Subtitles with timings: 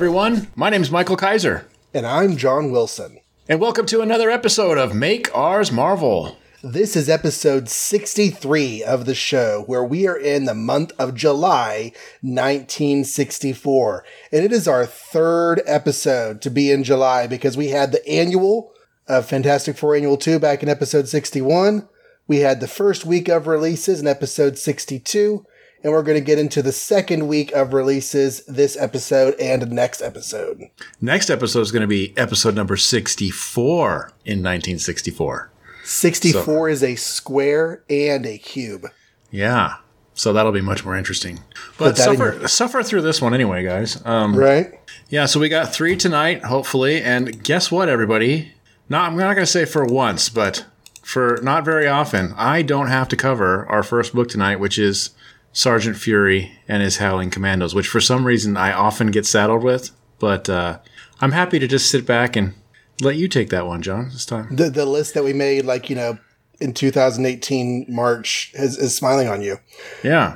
[0.00, 3.18] Everyone, my name is Michael Kaiser, And I'm John Wilson.
[3.50, 6.38] and welcome to another episode of Make Ours Marvel.
[6.64, 11.92] This is episode 63 of the show, where we are in the month of July
[12.22, 14.02] 1964.
[14.32, 18.72] And it is our third episode to be in July because we had the annual
[19.06, 21.86] of Fantastic Four Annual 2 back in episode 61.
[22.26, 25.44] We had the first week of releases in episode 62.
[25.82, 30.02] And we're going to get into the second week of releases this episode and next
[30.02, 30.68] episode.
[31.00, 35.50] Next episode is going to be episode number 64 in 1964.
[35.84, 38.86] 64 is a square and a cube.
[39.30, 39.76] Yeah,
[40.12, 41.40] so that'll be much more interesting.
[41.78, 44.02] But that in suffer, suffer through this one anyway, guys.
[44.04, 44.78] Um, Right?
[45.08, 47.02] Yeah, so we got three tonight, hopefully.
[47.02, 48.52] And guess what, everybody?
[48.90, 50.66] Not, I'm not going to say for once, but
[51.02, 55.10] for not very often, I don't have to cover our first book tonight, which is
[55.52, 59.90] Sergeant Fury and his Howling Commandos, which for some reason I often get saddled with.
[60.18, 60.78] But uh,
[61.20, 62.54] I'm happy to just sit back and
[63.00, 64.54] let you take that one, John, this time.
[64.54, 66.18] the the list that we made like you know
[66.60, 69.58] in 2018 March is, is smiling on you.
[70.04, 70.34] Yeah.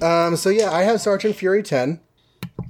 [0.00, 2.00] Um, so yeah, I have Sergeant Fury 10,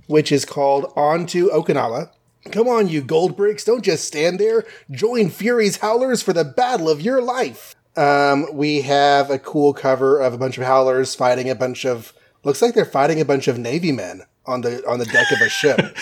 [0.07, 2.11] which is called On to Okinawa.
[2.51, 3.65] Come on, you gold bricks!
[3.65, 4.65] Don't just stand there.
[4.91, 7.77] Join Fury's Howlers for the battle of your life.
[7.97, 12.13] Um, we have a cool cover of a bunch of Howlers fighting a bunch of.
[12.43, 15.41] Looks like they're fighting a bunch of Navy men on the on the deck of
[15.41, 15.81] a ship.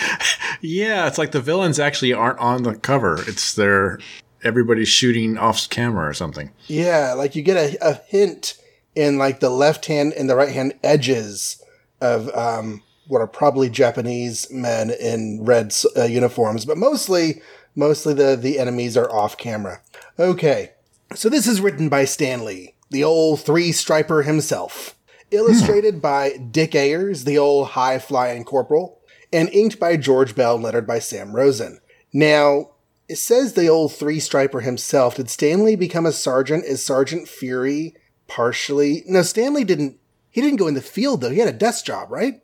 [0.61, 3.23] Yeah, it's like the villains actually aren't on the cover.
[3.27, 3.99] It's their
[4.43, 6.51] everybody's shooting off camera or something.
[6.67, 8.57] Yeah, like you get a, a hint
[8.95, 11.63] in like the left hand and the right hand edges
[12.01, 17.41] of um, what are probably Japanese men in red uh, uniforms, but mostly
[17.75, 19.81] mostly the the enemies are off camera.
[20.17, 20.71] Okay,
[21.15, 24.95] so this is written by Stanley, the old three striper himself,
[25.31, 25.99] illustrated hmm.
[26.01, 28.99] by Dick Ayers, the old high flying corporal,
[29.31, 31.79] and inked by George Bell, lettered by Sam Rosen.
[32.13, 32.71] Now,
[33.07, 35.15] it says the old three striper himself.
[35.15, 36.65] Did Stanley become a sergeant?
[36.65, 37.95] Is Sergeant Fury
[38.27, 39.03] partially?
[39.07, 39.97] No, Stanley didn't.
[40.29, 41.31] He didn't go in the field though.
[41.31, 42.41] He had a desk job, right?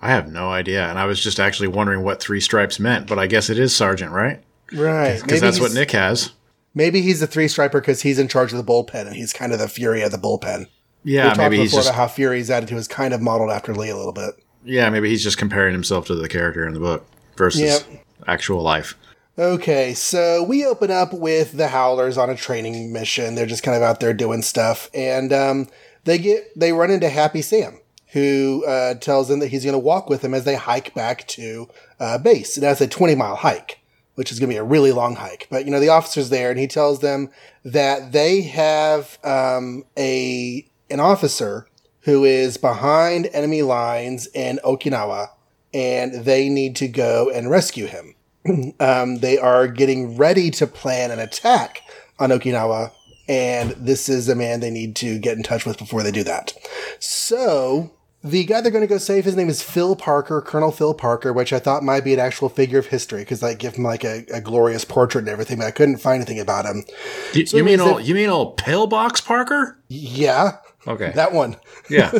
[0.00, 3.18] I have no idea, and I was just actually wondering what three stripes meant, but
[3.18, 4.42] I guess it is sergeant, right?
[4.72, 5.20] Right.
[5.20, 6.32] Because that's what Nick has.
[6.74, 9.52] Maybe he's the three striper because he's in charge of the bullpen and he's kind
[9.52, 10.66] of the Fury of the bullpen.
[11.02, 13.50] Yeah, we talked maybe he's before just about how Fury's attitude is kind of modeled
[13.50, 14.34] after Lee a little bit.
[14.64, 18.04] yeah, maybe he's just comparing himself to the character in the book versus Yep.
[18.26, 18.96] actual life.
[19.38, 23.34] Okay, so we open up with the Howlers on a training mission.
[23.34, 25.68] They're just kind of out there doing stuff, and um,
[26.04, 27.80] they get they run into Happy Sam,
[28.12, 31.26] who uh, tells them that he's going to walk with them as they hike back
[31.28, 32.56] to uh, base.
[32.58, 33.79] And that's a twenty mile hike,
[34.14, 35.46] which is going to be a really long hike.
[35.50, 37.30] But you know the officer's there, and he tells them
[37.64, 41.66] that they have um, a an officer
[42.00, 45.28] who is behind enemy lines in Okinawa,
[45.74, 48.14] and they need to go and rescue him
[48.80, 51.82] um, they are getting ready to plan an attack
[52.18, 52.92] on Okinawa,
[53.28, 56.24] and this is a man they need to get in touch with before they do
[56.24, 56.52] that.
[56.98, 60.92] So, the guy they're going to go save, his name is Phil Parker, Colonel Phil
[60.94, 63.84] Parker, which I thought might be an actual figure of history because I give him
[63.84, 66.84] like a, a glorious portrait and everything, but I couldn't find anything about him.
[67.32, 69.78] Do, you mean old, you mean old pillbox Parker?
[69.88, 71.56] Yeah, Okay, that one.
[71.88, 72.18] yeah, I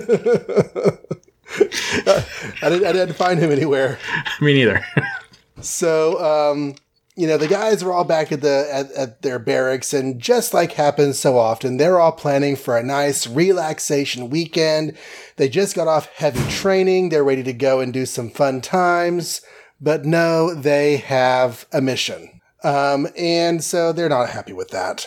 [2.69, 3.99] didn't, I didn't find him anywhere.
[4.41, 4.85] me neither.
[5.61, 6.77] So, um,
[7.21, 10.55] you know, the guys are all back at the at, at their barracks, and just
[10.55, 14.97] like happens so often, they're all planning for a nice relaxation weekend.
[15.37, 17.11] They just got off heavy training.
[17.11, 19.43] They're ready to go and do some fun times.
[19.83, 22.41] But no, they have a mission.
[22.65, 25.07] Um, and so they're not happy with that.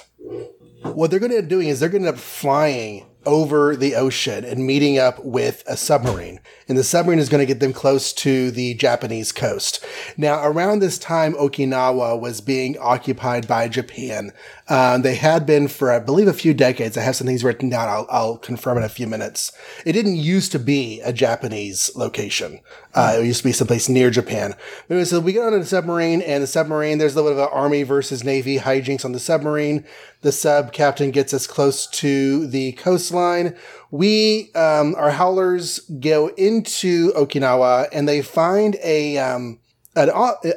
[0.83, 3.75] What they're going to end up doing is they're going to end up flying over
[3.75, 6.39] the ocean and meeting up with a submarine.
[6.67, 9.83] And the submarine is going to get them close to the Japanese coast.
[10.17, 14.31] Now, around this time, Okinawa was being occupied by Japan.
[14.69, 16.97] Um, they had been for, I believe, a few decades.
[16.97, 17.89] I have some things written down.
[17.89, 19.51] I'll, I'll confirm in a few minutes.
[19.85, 22.61] It didn't used to be a Japanese location.
[22.93, 24.55] Uh, it used to be someplace near Japan.
[24.89, 27.49] Anyway, so we get on a submarine, and the submarine, there's a little bit of
[27.49, 29.83] an army versus navy hijinks on the submarine.
[30.21, 33.57] The sub captain gets us close to the coastline.
[33.91, 39.59] We, um, our howlers go into Okinawa, and they find a, um,
[39.95, 40.09] an,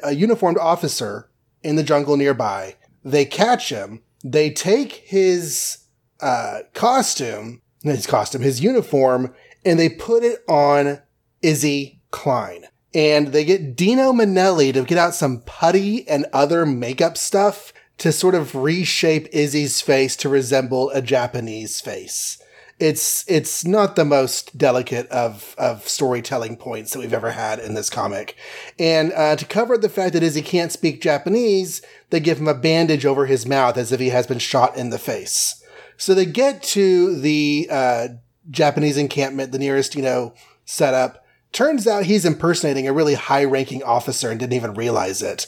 [0.04, 1.28] a uniformed officer
[1.64, 2.76] in the jungle nearby.
[3.06, 4.02] They catch him.
[4.24, 5.78] They take his
[6.20, 9.32] uh, costume, his costume, his uniform,
[9.64, 11.00] and they put it on
[11.40, 12.66] Izzy Klein.
[12.92, 18.10] And they get Dino Manelli to get out some putty and other makeup stuff to
[18.10, 22.42] sort of reshape Izzy's face to resemble a Japanese face.
[22.78, 27.74] It's it's not the most delicate of of storytelling points that we've ever had in
[27.74, 28.36] this comic.
[28.78, 31.80] And uh, to cover the fact that Izzy can't speak Japanese,
[32.10, 34.90] they give him a bandage over his mouth as if he has been shot in
[34.90, 35.62] the face.
[35.96, 38.08] So they get to the uh,
[38.50, 40.34] Japanese encampment, the nearest you know
[40.64, 41.24] setup.
[41.52, 45.46] Turns out he's impersonating a really high ranking officer and didn't even realize it.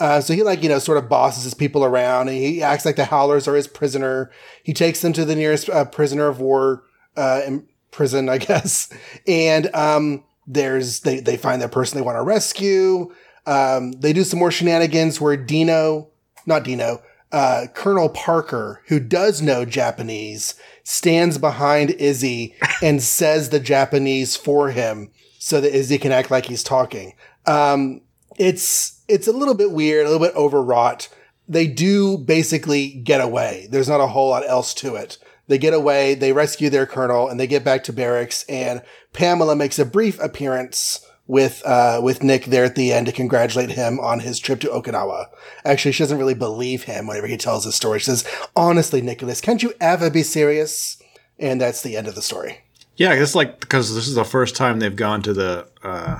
[0.00, 2.84] Uh, so he like you know sort of bosses his people around, and he acts
[2.84, 4.30] like the Howlers are his prisoner.
[4.62, 6.84] He takes them to the nearest uh, prisoner of war
[7.16, 7.42] uh,
[7.90, 8.92] prison, I guess,
[9.26, 13.12] and um, there's they they find that person they want to rescue.
[13.46, 16.08] Um, they do some more shenanigans where Dino,
[16.46, 23.60] not Dino, uh, Colonel Parker, who does know Japanese, stands behind Izzy and says the
[23.60, 27.14] Japanese for him so that Izzy can act like he's talking.
[27.46, 28.00] Um,
[28.38, 31.08] it's it's a little bit weird, a little bit overwrought.
[31.48, 33.68] They do basically get away.
[33.70, 35.18] There's not a whole lot else to it.
[35.46, 38.44] They get away, they rescue their colonel, and they get back to barracks.
[38.48, 38.82] And
[39.12, 43.70] Pamela makes a brief appearance with uh, with Nick there at the end to congratulate
[43.70, 45.26] him on his trip to Okinawa.
[45.64, 47.98] Actually, she doesn't really believe him whenever he tells his story.
[47.98, 48.26] She says,
[48.56, 51.02] "Honestly, Nicholas, can't you ever be serious?"
[51.38, 52.60] And that's the end of the story.
[52.96, 56.18] Yeah, it's like because this is the first time they've gone to the uh,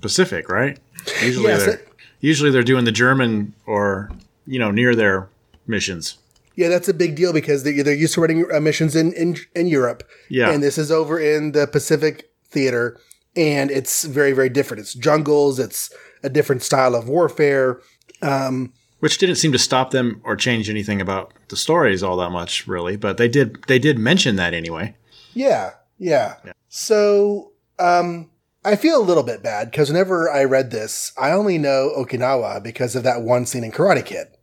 [0.00, 0.78] Pacific, right?
[1.22, 1.88] Usually, yes, they're, it,
[2.20, 4.10] usually they're doing the German or
[4.46, 5.28] you know near their
[5.66, 6.18] missions.
[6.54, 9.36] Yeah, that's a big deal because they're, they're used to running uh, missions in, in
[9.54, 10.08] in Europe.
[10.28, 12.98] Yeah, and this is over in the Pacific theater,
[13.36, 14.80] and it's very very different.
[14.80, 15.58] It's jungles.
[15.58, 17.80] It's a different style of warfare.
[18.20, 18.72] Um,
[19.02, 22.68] which didn't seem to stop them or change anything about the stories all that much,
[22.68, 22.94] really.
[22.94, 24.94] But they did they did mention that anyway.
[25.34, 26.36] Yeah, yeah.
[26.44, 26.52] yeah.
[26.68, 28.30] So, um,
[28.64, 32.62] I feel a little bit bad because whenever I read this, I only know Okinawa
[32.62, 34.28] because of that one scene in Karate Kid.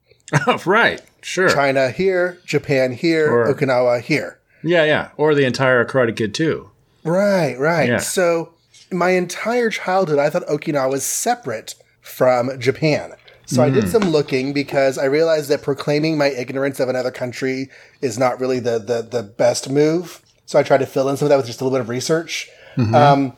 [0.46, 1.02] Oh, right.
[1.24, 1.50] Sure.
[1.50, 4.38] China here, Japan here, or, Okinawa here.
[4.64, 5.10] Yeah, yeah.
[5.18, 6.70] Or the entire Karate Kid too.
[7.04, 7.90] Right, right.
[7.90, 7.98] Yeah.
[7.98, 8.54] So
[8.92, 13.14] my entire childhood, I thought Okinawa was separate from Japan.
[13.48, 13.66] So mm.
[13.66, 13.90] I did hmm.
[13.90, 17.70] some looking because I realized that proclaiming my ignorance of another country
[18.02, 20.22] is not really the the, the best move.
[20.46, 21.90] So I tried to fill in some of that with just a little bit of
[21.90, 22.50] research.
[22.76, 22.94] Mm-hmm.
[22.94, 23.34] Um,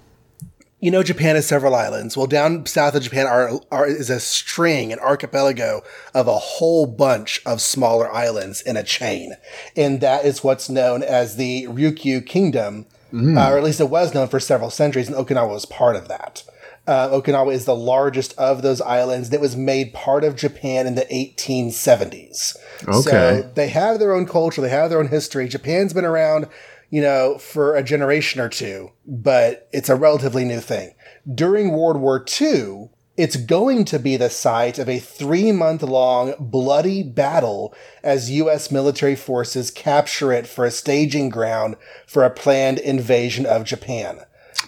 [0.82, 2.18] you know, Japan has several islands.
[2.18, 5.84] Well, down south of Japan are, are, is a string, an archipelago
[6.16, 9.34] of a whole bunch of smaller islands in a chain.
[9.78, 13.38] And that is what's known as the Ryukyu Kingdom, mm.
[13.38, 16.08] uh, or at least it was known for several centuries, and Okinawa was part of
[16.08, 16.44] that.
[16.88, 20.96] Uh, Okinawa is the largest of those islands that was made part of Japan in
[20.96, 22.58] the 1870s.
[22.88, 23.02] Okay.
[23.02, 25.48] So they have their own culture, they have their own history.
[25.48, 26.48] Japan's been around
[26.92, 30.94] you know, for a generation or two, but it's a relatively new thing.
[31.34, 36.34] During World War II, it's going to be the site of a three month long
[36.38, 37.74] bloody battle
[38.04, 38.72] as U.S.
[38.72, 44.20] military forces capture it for a staging ground for a planned invasion of Japan.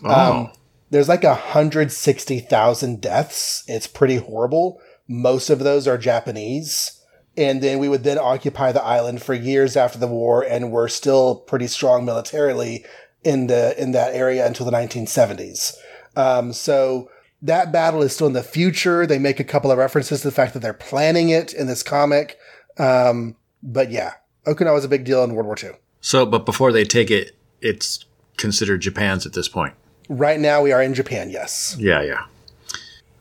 [0.04, 0.32] Oh.
[0.32, 0.52] Um,
[0.92, 3.64] there's like 160,000 deaths.
[3.68, 4.80] It's pretty horrible.
[5.08, 7.03] Most of those are Japanese
[7.36, 10.88] and then we would then occupy the island for years after the war and we're
[10.88, 12.86] still pretty strong militarily
[13.24, 15.76] in the in that area until the 1970s
[16.16, 17.10] um, so
[17.42, 19.06] that battle is still in the future.
[19.06, 21.84] They make a couple of references to the fact that they're planning it in this
[21.84, 22.38] comic.
[22.78, 24.14] Um, but yeah
[24.46, 25.72] okinawa was a big deal in world war ii
[26.02, 28.06] so but before they take it it's
[28.38, 29.74] considered japan's at this point.
[30.10, 31.76] Right now we are in japan yes.
[31.80, 32.26] Yeah yeah.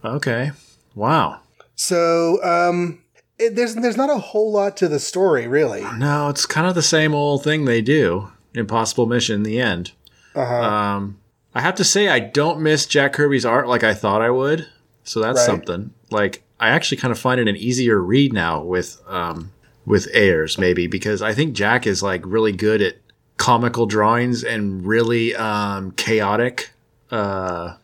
[0.04, 0.50] Okay.
[0.96, 1.40] Wow.
[1.76, 3.01] So um,
[3.46, 5.84] it, there's there's not a whole lot to the story, really.
[5.96, 8.30] No, it's kind of the same old thing they do.
[8.54, 9.36] Impossible Mission.
[9.36, 9.92] In the end.
[10.34, 10.62] Uh-huh.
[10.62, 11.18] Um,
[11.54, 14.66] I have to say, I don't miss Jack Kirby's art like I thought I would.
[15.04, 15.46] So that's right.
[15.46, 15.92] something.
[16.10, 19.52] Like I actually kind of find it an easier read now with um,
[19.84, 22.96] with Ayers maybe because I think Jack is like really good at
[23.36, 26.70] comical drawings and really um, chaotic
[27.10, 27.74] uh,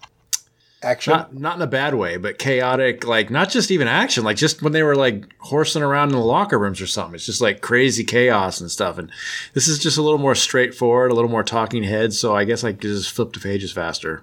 [0.83, 1.13] action?
[1.13, 4.63] Not, not in a bad way but chaotic like not just even action like just
[4.63, 7.15] when they were like horsing around in the locker rooms or something.
[7.15, 9.11] It's just like crazy chaos and stuff and
[9.55, 12.65] this is just a little more straightforward a little more talking heads so i guess
[12.65, 14.23] i could just flip the pages faster.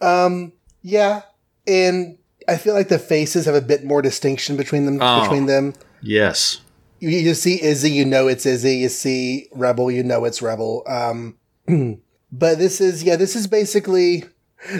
[0.00, 0.52] Um
[0.82, 1.22] yeah
[1.66, 5.46] and i feel like the faces have a bit more distinction between them oh, between
[5.46, 5.74] them.
[6.02, 6.60] Yes.
[7.00, 8.76] You, you see izzy you know it's izzy.
[8.76, 10.82] You see rebel you know it's rebel.
[10.86, 11.36] Um
[12.32, 14.24] but this is yeah this is basically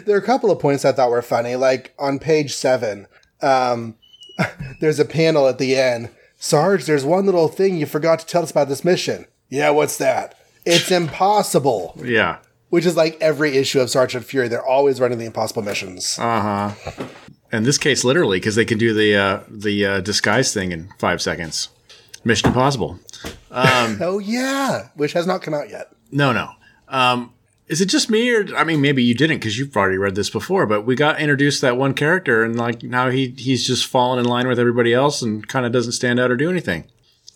[0.04, 1.56] there are a couple of points I thought were funny.
[1.56, 3.06] Like on page seven,
[3.42, 3.96] um,
[4.80, 6.10] there's a panel at the end.
[6.38, 9.26] Sarge, there's one little thing you forgot to tell us about this mission.
[9.48, 10.38] Yeah, what's that?
[10.64, 11.98] It's impossible.
[12.04, 12.38] yeah.
[12.68, 14.48] Which is like every issue of Sergeant Fury.
[14.48, 16.18] They're always running the impossible missions.
[16.18, 17.04] Uh huh.
[17.50, 20.90] In this case, literally, because they can do the uh, the uh, disguise thing in
[20.98, 21.70] five seconds.
[22.24, 22.98] Mission Impossible.
[23.50, 25.90] Um, oh yeah, which has not come out yet.
[26.12, 26.50] no, no.
[26.88, 27.32] Um,
[27.68, 30.30] is it just me, or I mean, maybe you didn't because you've already read this
[30.30, 30.66] before.
[30.66, 34.18] But we got introduced to that one character, and like now he he's just fallen
[34.18, 36.84] in line with everybody else and kind of doesn't stand out or do anything.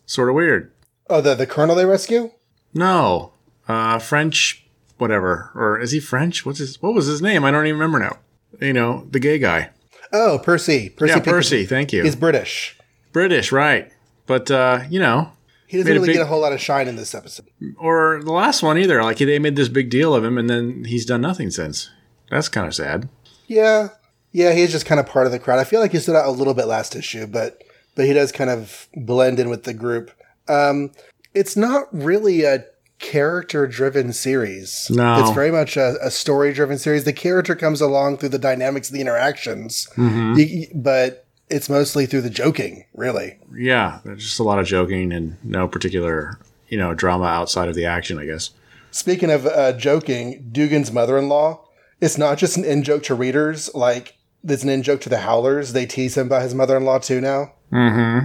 [0.07, 0.73] Sort of weird.
[1.09, 2.31] Oh, the the colonel they rescue?
[2.75, 3.33] No,
[3.69, 4.67] uh, French,
[4.99, 6.47] whatever, or is he French?
[6.47, 6.81] What's his?
[6.81, 7.45] What was his name?
[7.45, 8.19] I don't even remember now.
[8.61, 9.71] You know, the gay guy.
[10.13, 10.91] Oh, Percy.
[10.91, 11.15] Percy.
[11.15, 11.21] yeah.
[11.21, 11.67] Percy.
[11.67, 12.03] Thank you.
[12.03, 12.77] He's British.
[13.13, 13.91] British, right?
[14.27, 15.33] But uh, you know,
[15.73, 17.47] He doesn't really big- get a whole lot of shine in this episode.
[17.79, 19.03] or the last one either.
[19.03, 21.89] Like they made this big deal of him, and then he's done nothing since.
[22.31, 23.09] That's kind of sad.
[23.47, 23.89] Yeah,
[24.33, 25.59] yeah, he's just kind of part of the crowd.
[25.59, 27.63] I feel like he stood out a little bit last issue, but
[27.97, 30.11] but he does kind of blend in with the group.
[30.49, 30.93] Um,
[31.35, 32.65] it's not really a
[32.99, 34.89] character-driven series.
[34.91, 35.21] No.
[35.21, 37.05] it's very much a, a story-driven series.
[37.05, 40.35] The character comes along through the dynamics of the interactions, Mm-hmm.
[40.39, 43.39] You- but it's mostly through the joking, really.
[43.55, 47.75] Yeah, there's just a lot of joking and no particular, you know, drama outside of
[47.75, 48.19] the action.
[48.19, 48.51] I guess.
[48.91, 51.61] Speaking of uh, joking, Dugan's mother-in-law.
[52.01, 55.19] It's not just an in joke to readers, like it's an in joke to the
[55.21, 55.73] Howlers.
[55.73, 57.53] They tease him by his mother-in-law too now.
[57.71, 58.19] Hmm.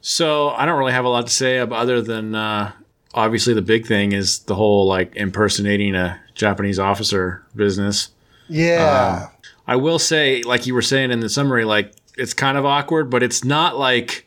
[0.00, 2.72] So I don't really have a lot to say ab- other than uh,
[3.14, 8.10] obviously the big thing is the whole like impersonating a Japanese officer business.
[8.48, 9.28] Yeah.
[9.66, 13.10] I will say, like you were saying in the summary, like it's kind of awkward,
[13.10, 14.26] but it's not like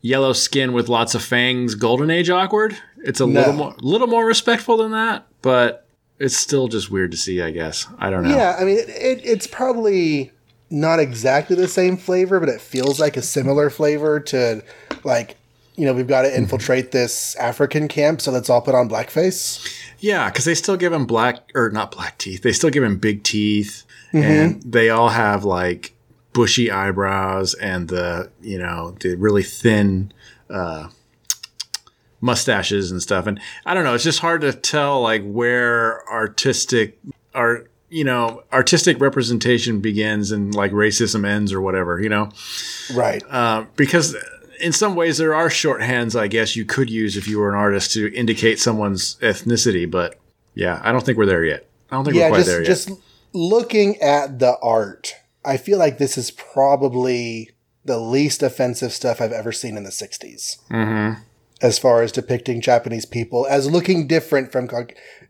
[0.00, 2.76] yellow skin with lots of fangs, golden age awkward.
[3.04, 3.40] It's a No.
[3.40, 5.86] little more, little more respectful than that, but
[6.18, 7.42] it's still just weird to see.
[7.42, 8.30] I guess I don't know.
[8.30, 10.32] Yeah, I mean, it, it, it's probably
[10.70, 14.62] not exactly the same flavor, but it feels like a similar flavor to,
[15.04, 15.36] like,
[15.76, 19.72] you know, we've got to infiltrate this African camp, so let's all put on blackface.
[20.00, 22.42] Yeah, because they still give him black or not black teeth.
[22.42, 24.18] They still give him big teeth, mm-hmm.
[24.24, 25.92] and they all have like
[26.36, 30.12] bushy eyebrows and the you know the really thin
[30.50, 30.88] uh,
[32.20, 33.26] mustaches and stuff.
[33.26, 36.98] And I don't know, it's just hard to tell like where artistic
[37.34, 42.00] art you know artistic representation begins and like racism ends or whatever.
[42.00, 42.28] You know,
[42.94, 43.22] Right.
[43.30, 44.14] uh, because
[44.60, 47.54] in some ways there are shorthands I guess you could use if you were an
[47.56, 50.18] artist to indicate someone's ethnicity, but
[50.54, 51.66] yeah, I don't think we're there yet.
[51.90, 52.66] I don't think we're quite just there yet.
[52.66, 52.90] just
[53.32, 55.14] looking at the art,
[55.46, 57.50] I feel like this is probably
[57.84, 60.58] the least offensive stuff I've ever seen in the 60s.
[60.70, 61.20] Mm-hmm.
[61.62, 64.68] As far as depicting Japanese people as looking different from,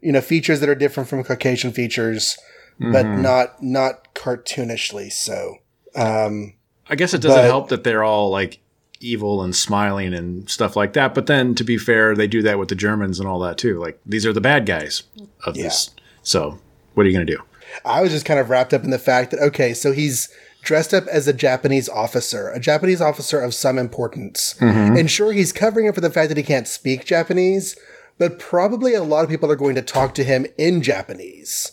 [0.00, 2.36] you know, features that are different from Caucasian features,
[2.80, 3.22] but Mm-hmm.
[3.22, 5.56] not not cartoonishly so.
[5.94, 6.54] Um,
[6.90, 8.58] I guess it doesn't but- help that they're all like
[9.00, 11.14] evil and smiling and stuff like that.
[11.14, 13.78] But then, to be fair, they do that with the Germans and all that too.
[13.78, 15.04] Like these are the bad guys
[15.44, 15.90] of this.
[16.22, 16.58] So
[16.94, 17.42] what are you going to do?
[17.84, 20.28] I was just kind of wrapped up in the fact that okay, so he's
[20.62, 24.54] dressed up as a Japanese officer, a Japanese officer of some importance.
[24.54, 24.96] Mm-hmm.
[24.96, 27.76] And sure, he's covering up for the fact that he can't speak Japanese,
[28.18, 31.72] but probably a lot of people are going to talk to him in Japanese.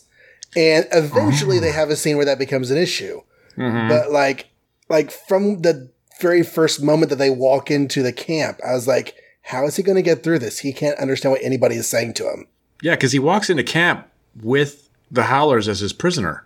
[0.55, 1.65] And eventually mm-hmm.
[1.65, 3.21] they have a scene where that becomes an issue.
[3.57, 3.89] Mm-hmm.
[3.89, 4.49] But like
[4.89, 5.89] like from the
[6.21, 9.83] very first moment that they walk into the camp, I was like, how is he
[9.83, 10.59] going to get through this?
[10.59, 12.47] He can't understand what anybody is saying to him.
[12.81, 14.07] Yeah, because he walks into camp
[14.41, 16.45] with the Howlers as his prisoner.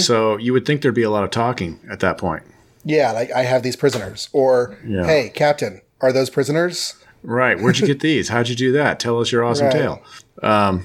[0.00, 2.42] So you would think there'd be a lot of talking at that point.
[2.84, 4.28] Yeah, like I have these prisoners.
[4.34, 5.06] Or, Yeah.
[5.06, 6.94] hey, Captain, are those prisoners?
[7.22, 7.58] Right.
[7.58, 8.28] Where'd you get these?
[8.28, 9.00] How'd you do that?
[9.00, 9.72] Tell us your awesome Right.
[9.72, 10.02] tale.
[10.42, 10.84] Um,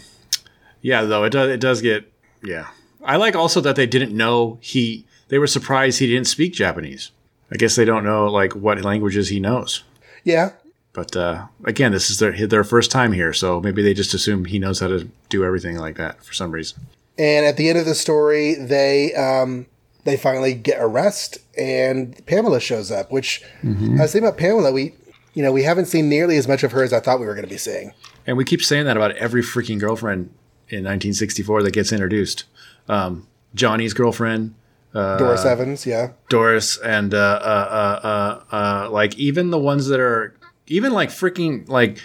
[0.82, 1.50] yeah, though it does.
[1.50, 2.10] It does get.
[2.42, 2.68] Yeah,
[3.04, 5.06] I like also that they didn't know he.
[5.28, 7.12] They were surprised he didn't speak Japanese.
[7.52, 9.84] I guess they don't know like what languages he knows.
[10.24, 10.52] Yeah.
[10.94, 14.46] But uh, again, this is their their first time here, so maybe they just assume
[14.46, 16.80] he knows how to do everything like that for some reason.
[17.18, 19.66] And at the end of the story, they um,
[20.04, 23.12] they finally get arrest, and Pamela shows up.
[23.12, 23.68] Which I
[24.02, 24.72] was thinking about Pamela.
[24.72, 24.94] We
[25.34, 27.34] you know we haven't seen nearly as much of her as I thought we were
[27.34, 27.94] going to be seeing.
[28.26, 30.30] And we keep saying that about every freaking girlfriend
[30.70, 32.44] in 1964 that gets introduced.
[32.90, 34.54] Um, Johnny's girlfriend,
[34.94, 40.00] Doris Evans, yeah, Doris and uh, uh, uh, uh, uh, like even the ones that
[40.00, 40.36] are
[40.68, 42.00] even like freaking like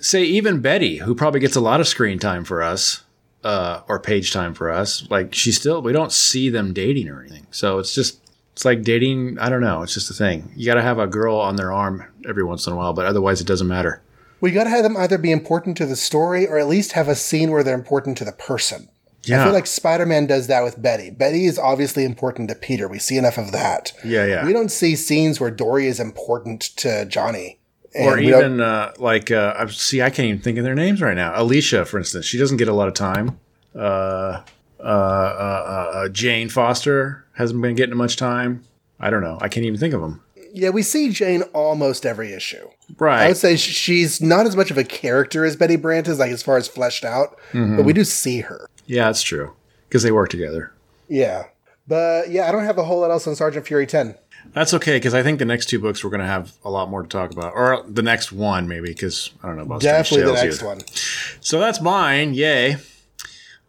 [0.00, 3.01] say even Betty, who probably gets a lot of screen time for us
[3.44, 5.08] uh, or page time for us.
[5.10, 7.46] Like she still we don't see them dating or anything.
[7.50, 8.20] So it's just
[8.52, 9.38] it's like dating.
[9.38, 9.82] I don't know.
[9.82, 10.52] It's just a thing.
[10.56, 13.06] You got to have a girl on their arm every once in a while, but
[13.06, 14.02] otherwise it doesn't matter.
[14.40, 17.08] we got to have them either be important to the story or at least have
[17.08, 18.88] a scene where they're important to the person.
[19.24, 19.40] Yeah.
[19.40, 21.08] I feel like Spider Man does that with Betty.
[21.10, 22.88] Betty is obviously important to Peter.
[22.88, 23.92] We see enough of that.
[24.04, 24.44] Yeah, yeah.
[24.44, 27.58] We don't see scenes where Dorrie is important to Johnny.
[27.94, 31.14] And or even uh, like uh, see, I can't even think of their names right
[31.16, 31.32] now.
[31.34, 33.38] Alicia, for instance, she doesn't get a lot of time.
[33.74, 34.42] Uh,
[34.80, 38.64] uh, uh, uh, Jane Foster hasn't been getting much time.
[38.98, 39.38] I don't know.
[39.40, 40.22] I can't even think of them.
[40.54, 42.68] Yeah, we see Jane almost every issue.
[42.98, 43.22] Right.
[43.24, 46.30] I would say she's not as much of a character as Betty Brant is, like
[46.30, 47.76] as far as fleshed out, Mm-hmm.
[47.76, 48.68] but we do see her.
[48.86, 49.52] yeah, that's true.
[49.88, 50.72] Because they work together.
[51.08, 51.44] Yeah.
[51.88, 54.14] But yeah, I don't have a whole lot else on Sergeant Fury 10.
[54.54, 56.90] That's okay because I think the next two books we're going to have a lot
[56.90, 60.26] more to talk about, or the next one maybe because I don't know about Definitely
[60.26, 60.66] the next either.
[60.66, 60.80] one.
[61.40, 62.34] So that's mine.
[62.34, 62.76] Yay!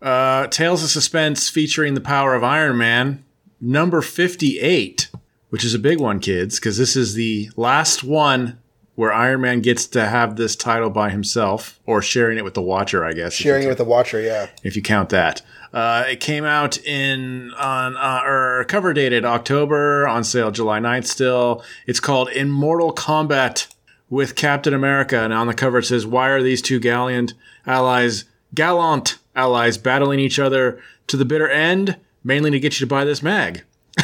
[0.02, 3.24] Uh, Tales of Suspense featuring the power of Iron Man,
[3.62, 5.10] number fifty-eight,
[5.50, 8.60] which is a big one, kids, because this is the last one
[8.96, 12.62] where Iron Man gets to have this title by himself, or sharing it with the
[12.62, 13.34] Watcher, I guess.
[13.34, 14.50] Sharing it with the Watcher, yeah.
[14.64, 15.42] if you count that.
[15.74, 21.06] Uh, it came out in on uh, or cover dated October on sale July 9th
[21.06, 21.64] still.
[21.88, 23.68] It's called Immortal Combat
[24.08, 27.34] with Captain America, and on the cover it says, "Why are these two gallant
[27.66, 32.90] allies, gallant allies, battling each other to the bitter end, mainly to get you to
[32.90, 33.64] buy this mag?"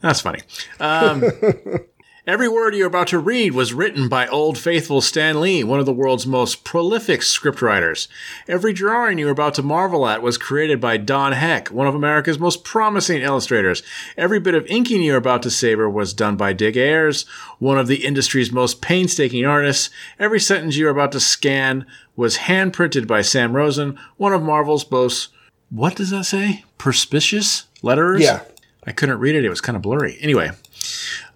[0.00, 0.40] That's funny.
[0.80, 1.22] Um,
[2.26, 5.84] Every word you're about to read was written by Old Faithful Stan Lee, one of
[5.84, 8.08] the world's most prolific scriptwriters.
[8.48, 12.38] Every drawing you're about to marvel at was created by Don Heck, one of America's
[12.38, 13.82] most promising illustrators.
[14.16, 17.26] Every bit of inking you're about to savor was done by Dick Ayers,
[17.58, 19.90] one of the industry's most painstaking artists.
[20.18, 21.84] Every sentence you're about to scan
[22.16, 25.28] was hand-printed by Sam Rosen, one of Marvel's most,
[25.68, 26.64] what does that say?
[26.78, 28.20] Perspicacious letterers?
[28.20, 28.44] Yeah.
[28.86, 29.44] I couldn't read it.
[29.44, 30.16] It was kind of blurry.
[30.20, 30.52] Anyway,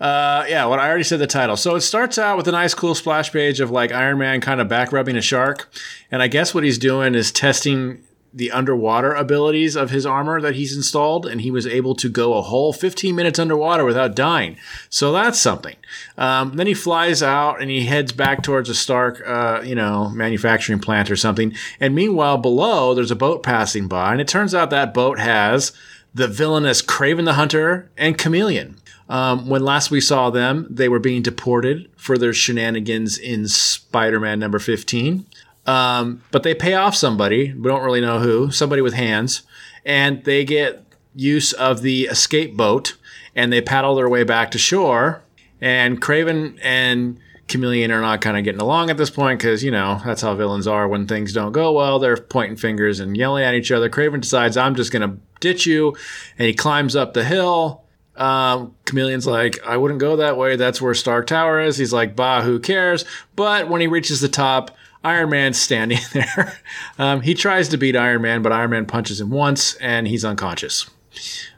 [0.01, 1.57] uh, yeah, what I already said the title.
[1.57, 4.61] So it starts out with a nice, cool splash page of like Iron Man kind
[4.61, 5.71] of back rubbing a shark,
[6.11, 10.55] and I guess what he's doing is testing the underwater abilities of his armor that
[10.55, 14.57] he's installed, and he was able to go a whole 15 minutes underwater without dying.
[14.91, 15.77] So that's something.
[16.17, 20.11] Um, then he flies out and he heads back towards a Stark, uh, you know,
[20.11, 21.55] manufacturing plant or something.
[21.81, 25.73] And meanwhile, below there's a boat passing by, and it turns out that boat has
[26.15, 28.77] the villainous Kraven the Hunter and Chameleon.
[29.09, 34.21] Um, when last we saw them, they were being deported for their shenanigans in Spider
[34.21, 35.27] Man number 15.
[35.67, 39.43] Um, but they pay off somebody, we don't really know who, somebody with hands,
[39.85, 42.97] and they get use of the escape boat
[43.35, 45.23] and they paddle their way back to shore.
[45.61, 47.19] And Kraven and
[47.49, 50.35] Chameleon are not kind of getting along at this point because, you know, that's how
[50.35, 51.99] villains are when things don't go well.
[51.99, 53.89] They're pointing fingers and yelling at each other.
[53.91, 55.97] Kraven decides, I'm just going to ditch you.
[56.39, 57.85] And he climbs up the hill.
[58.19, 60.57] Um, Chameleon's like, I wouldn't go that way.
[60.57, 61.77] That's where Stark Tower is.
[61.77, 63.05] He's like, bah, who cares?
[63.37, 66.59] But when he reaches the top, Iron Man's standing there.
[66.99, 70.25] um, he tries to beat Iron Man, but Iron Man punches him once and he's
[70.25, 70.91] unconscious.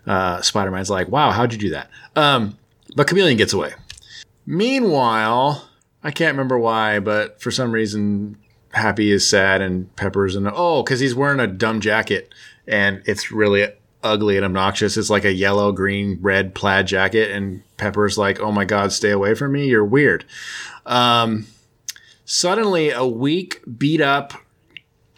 [0.06, 1.90] Uh, Spider Man's like, wow, how'd you do that?
[2.14, 2.58] Um,
[2.94, 3.72] but Chameleon gets away.
[4.46, 5.68] Meanwhile,
[6.02, 8.36] I can't remember why, but for some reason,
[8.72, 12.32] Happy is sad and Pepper's and oh, because he's wearing a dumb jacket
[12.68, 13.66] and it's really
[14.02, 14.96] ugly and obnoxious.
[14.96, 19.10] It's like a yellow, green, red plaid jacket, and Pepper's like, "Oh my God, stay
[19.10, 19.66] away from me!
[19.68, 20.24] You're weird."
[20.86, 21.46] Um,
[22.24, 24.34] suddenly, a weak, beat up,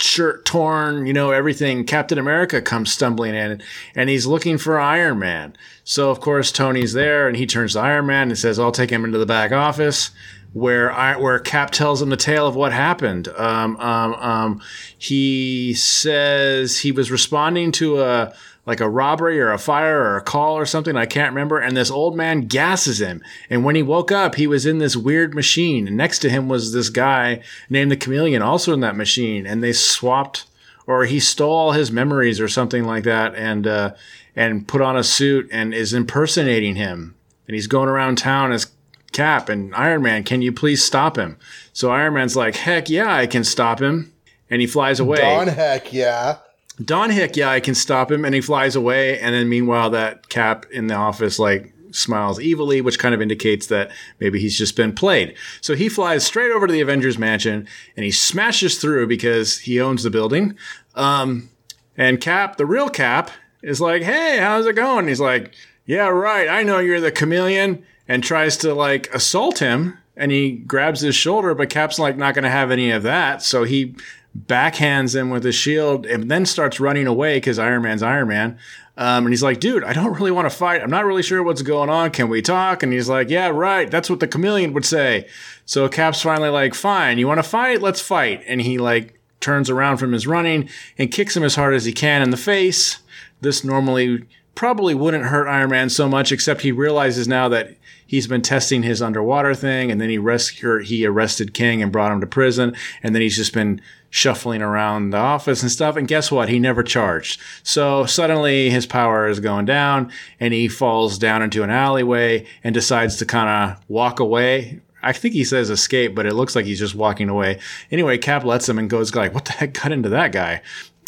[0.03, 1.85] shirt torn, you know, everything.
[1.85, 3.63] Captain America comes stumbling in,
[3.95, 5.55] and he's looking for Iron Man.
[5.85, 8.91] So of course Tony's there, and he turns to Iron Man and says, "I'll take
[8.91, 10.11] him into the back office."
[10.55, 13.27] Where I, where Cap tells him the tale of what happened.
[13.39, 14.63] Um, um, um,
[14.99, 20.23] he says he was responding to a like a robbery or a fire or a
[20.23, 20.97] call or something.
[20.97, 21.59] I can't remember.
[21.59, 23.23] And this old man gasses him.
[23.51, 25.89] And when he woke up, he was in this weird machine.
[25.89, 29.47] And next to him was this guy named the Chameleon, also in that machine.
[29.47, 30.45] And they swapped,
[30.87, 33.95] or he stole all his memories or something like that, and uh,
[34.37, 37.17] and put on a suit and is impersonating him.
[37.49, 38.71] And he's going around town as
[39.13, 40.25] Cap and Iron Man.
[40.25, 41.37] Can you please stop him?
[41.73, 44.13] So Iron Man's like, heck yeah, I can stop him.
[44.49, 45.17] And he flies away.
[45.17, 46.39] Don Heck, yeah.
[46.85, 49.19] Don Hick, yeah, I can stop him, and he flies away.
[49.19, 53.67] And then meanwhile, that Cap in the office like smiles evilly, which kind of indicates
[53.67, 53.91] that
[54.21, 55.35] maybe he's just been played.
[55.61, 59.81] So he flies straight over to the Avengers mansion and he smashes through because he
[59.81, 60.57] owns the building.
[60.95, 61.51] Um,
[61.97, 63.31] and Cap, the real Cap,
[63.63, 65.55] is like, "Hey, how's it going?" He's like,
[65.87, 66.49] "Yeah, right.
[66.49, 69.99] I know you're the chameleon," and tries to like assault him.
[70.17, 73.43] And he grabs his shoulder, but Cap's like not going to have any of that.
[73.43, 73.95] So he
[74.39, 78.59] backhands him with his shield and then starts running away because Iron Man's Iron Man.
[78.97, 80.83] Um, and he's like, dude, I don't really want to fight.
[80.83, 82.11] I'm not really sure what's going on.
[82.11, 82.83] Can we talk?
[82.83, 83.91] And he's like, yeah, right.
[83.91, 85.27] That's what the chameleon would say.
[85.65, 87.81] So Cap's finally like, fine, you want to fight?
[87.81, 88.43] Let's fight.
[88.47, 90.69] And he like turns around from his running
[90.99, 92.99] and kicks him as hard as he can in the face.
[93.41, 97.77] This normally probably wouldn't hurt Iron Man so much, except he realizes now that
[98.13, 102.13] he's been testing his underwater thing, and then he rescued, he arrested King and brought
[102.13, 105.97] him to prison, and then he's just been shuffling around the office and stuff.
[105.97, 106.51] And guess what?
[106.51, 107.41] He never charged.
[107.63, 112.75] So suddenly his power is going down, and he falls down into an alleyway and
[112.75, 114.83] decides to kind of walk away.
[115.03, 117.61] I think he says escape, but it looks like he's just walking away.
[117.91, 120.61] Anyway, Cap lets him and goes like, "What the heck got into that guy?"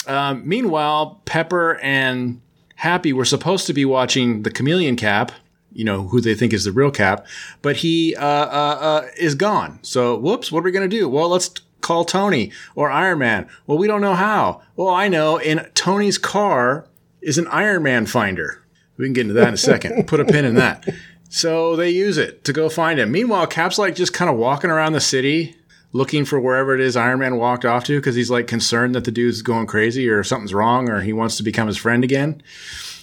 [0.06, 2.40] Um, meanwhile, Pepper and
[2.76, 5.32] Happy were supposed to be watching the Chameleon Cap,
[5.74, 7.26] you know, who they think is the real Cap,
[7.60, 9.78] but he uh, uh, uh, is gone.
[9.82, 11.08] So, whoops, what are we going to do?
[11.08, 13.48] Well, let's call Tony or Iron Man.
[13.66, 14.62] Well, we don't know how.
[14.76, 16.87] Well, I know in Tony's car
[17.20, 18.62] is an Iron Man finder.
[18.96, 20.04] We can get into that in a second.
[20.06, 20.88] Put a pin in that.
[21.28, 23.10] So they use it to go find him.
[23.10, 25.56] Meanwhile, Cap's like just kind of walking around the city
[25.92, 29.04] looking for wherever it is Iron Man walked off to because he's like concerned that
[29.04, 32.42] the dude's going crazy or something's wrong or he wants to become his friend again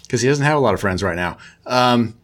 [0.03, 1.37] because he doesn't have a lot of friends right now.
[1.65, 2.17] Um,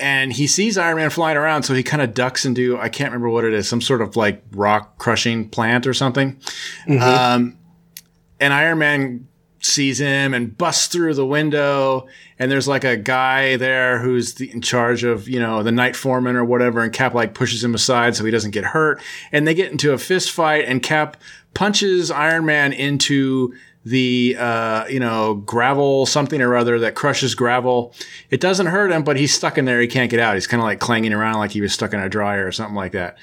[0.00, 3.10] and he sees Iron Man flying around, so he kind of ducks into I can't
[3.10, 6.36] remember what it is, some sort of like rock crushing plant or something.
[6.86, 7.02] Mm-hmm.
[7.02, 7.58] Um,
[8.40, 9.28] and Iron Man
[9.60, 12.06] sees him and busts through the window
[12.38, 15.96] and there's like a guy there who's the, in charge of you know the night
[15.96, 19.46] foreman or whatever and cap like pushes him aside so he doesn't get hurt and
[19.46, 21.16] they get into a fist fight and cap
[21.54, 23.52] punches iron man into
[23.84, 27.94] the uh, you know gravel something or other that crushes gravel
[28.30, 30.60] it doesn't hurt him but he's stuck in there he can't get out he's kind
[30.60, 33.16] of like clanging around like he was stuck in a dryer or something like that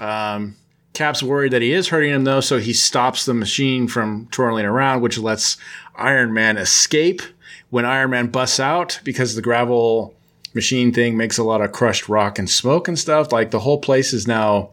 [0.00, 0.56] um,
[0.98, 4.64] Cap's worried that he is hurting him though, so he stops the machine from twirling
[4.64, 5.56] around, which lets
[5.94, 7.22] Iron Man escape.
[7.70, 10.14] When Iron Man busts out, because the gravel
[10.54, 13.78] machine thing makes a lot of crushed rock and smoke and stuff, like the whole
[13.78, 14.70] place is now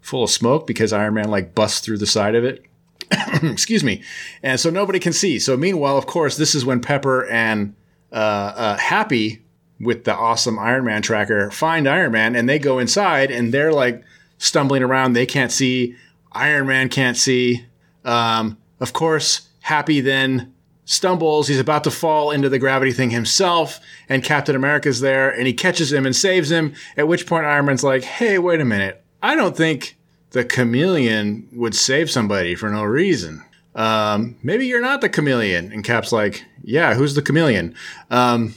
[0.00, 2.64] full of smoke because Iron Man like busts through the side of it.
[3.42, 4.02] Excuse me.
[4.42, 5.38] And so nobody can see.
[5.38, 7.74] So meanwhile, of course, this is when Pepper and
[8.12, 9.42] uh, uh, Happy
[9.80, 13.72] with the awesome Iron Man tracker find Iron Man and they go inside and they're
[13.72, 14.02] like
[14.38, 15.12] stumbling around.
[15.14, 15.96] They can't see.
[16.32, 17.66] Iron Man can't see.
[18.04, 21.46] Um, of course, Happy then stumbles.
[21.48, 25.52] He's about to fall into the gravity thing himself, and Captain America's there, and he
[25.52, 26.74] catches him and saves him.
[26.96, 29.04] At which point, Iron Man's like, "Hey, wait a minute.
[29.22, 29.96] I don't think
[30.30, 33.44] the chameleon would save somebody for no reason.
[33.74, 37.74] Um, maybe you're not the chameleon." And Cap's like, "Yeah, who's the chameleon?"
[38.10, 38.54] Um,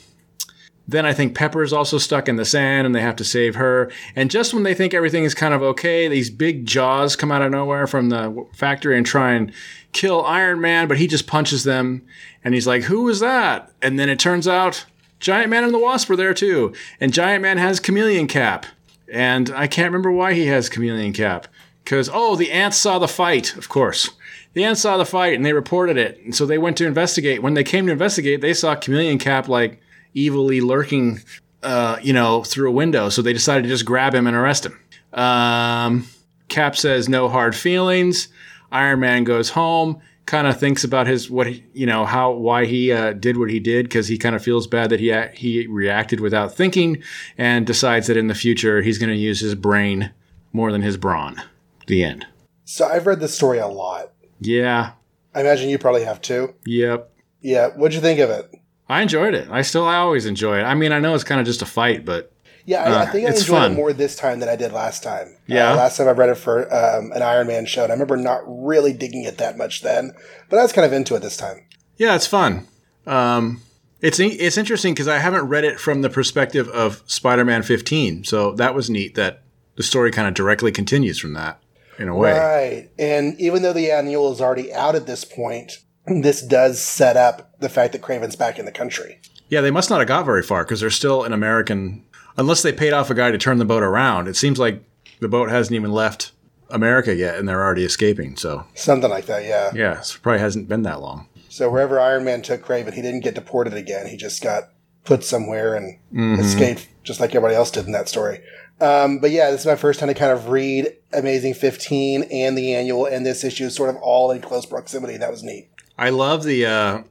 [0.88, 3.56] then I think Pepper is also stuck in the sand and they have to save
[3.56, 3.90] her.
[4.16, 7.42] And just when they think everything is kind of okay, these big jaws come out
[7.42, 9.54] of nowhere from the factory and try and
[9.94, 12.06] kill Iron Man, but he just punches them.
[12.44, 13.72] And he's like, Who was that?
[13.82, 14.86] And then it turns out
[15.20, 16.74] Giant Man and the Wasp are there too.
[17.00, 18.66] And Giant Man has Chameleon Cap.
[19.12, 21.48] And I can't remember why he has Chameleon Cap.
[21.84, 24.10] Because, oh, the ants saw the fight, of course.
[24.54, 26.20] The ants saw the fight and they reported it.
[26.24, 27.42] And so they went to investigate.
[27.42, 29.82] When they came to investigate, they saw Chameleon Cap like
[30.16, 31.22] evilly lurking,
[31.62, 33.10] uh, you know, through a window.
[33.10, 34.80] So they decided to just grab him and arrest him.
[35.14, 36.08] Um,
[36.50, 38.28] Cap says no hard feelings.
[38.72, 42.66] Iron Man goes home, kind of thinks about his what he, you know how why
[42.66, 45.68] he uh, did what he did because he kind of feels bad that he he
[45.68, 47.02] reacted without thinking,
[47.38, 50.12] and decides that in the future he's going to use his brain
[50.52, 51.42] more than his brawn.
[51.88, 52.26] The end.
[52.66, 54.12] So I've read this story a lot.
[54.40, 54.94] Yeah.
[55.36, 56.54] I imagine you probably have too.
[56.66, 57.12] Yep.
[57.42, 57.70] Yeah.
[57.70, 58.52] What'd you think of it?
[58.90, 59.50] I enjoyed it.
[59.50, 60.64] I still, I always enjoy it.
[60.64, 62.34] I mean, I know it's kind of just a fight, but
[62.66, 63.72] yeah, I, uh, I think I enjoyed fun.
[63.74, 65.28] it more this time than I did last time.
[65.28, 67.92] Uh, yeah, uh, last time I read it for um, an Iron Man show, and
[67.92, 70.14] I remember not really digging it that much then,
[70.50, 71.66] but I was kind of into it this time.
[71.98, 72.68] Yeah, it's fun.
[73.06, 73.62] Um,
[74.02, 78.54] it's it's interesting because I haven't read it from the perspective of Spider-Man 15, so
[78.54, 79.44] that was neat that
[79.76, 81.60] the story kind of directly continues from that
[82.00, 82.32] in a way.
[82.32, 87.18] Right, and even though the annual is already out at this point, this does set
[87.18, 89.20] up the fact that Kraven's back in the country.
[89.50, 92.06] Yeah, they must not have got very far because they're still an American.
[92.38, 94.84] Unless they paid off a guy to turn the boat around, it seems like
[95.20, 96.32] the boat hasn't even left
[96.70, 98.36] America yet, and they're already escaping.
[98.36, 99.72] So something like that, yeah.
[99.74, 101.28] Yeah, it probably hasn't been that long.
[101.50, 104.08] So wherever Iron Man took Craven, he didn't get deported again.
[104.08, 104.70] He just got
[105.04, 106.42] put somewhere and mm-hmm.
[106.42, 108.42] escaped, just like everybody else did in that story.
[108.84, 112.58] Um, but yeah, this is my first time to kind of read Amazing 15 and
[112.58, 115.16] the annual, and this issue is sort of all in close proximity.
[115.16, 115.70] That was neat.
[115.98, 116.66] I love the.
[116.66, 117.04] Uh,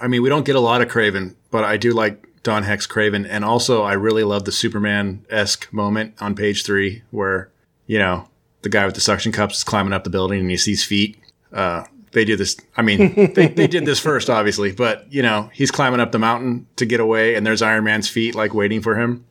[0.00, 2.86] I mean, we don't get a lot of Kraven, but I do like Don Heck's
[2.86, 3.26] Kraven.
[3.28, 7.50] and also I really love the Superman esque moment on page three where
[7.86, 8.28] you know
[8.62, 11.18] the guy with the suction cups is climbing up the building and he sees feet.
[11.52, 12.56] Uh, they do this.
[12.76, 16.18] I mean, they, they did this first, obviously, but you know, he's climbing up the
[16.18, 19.24] mountain to get away, and there's Iron Man's feet like waiting for him,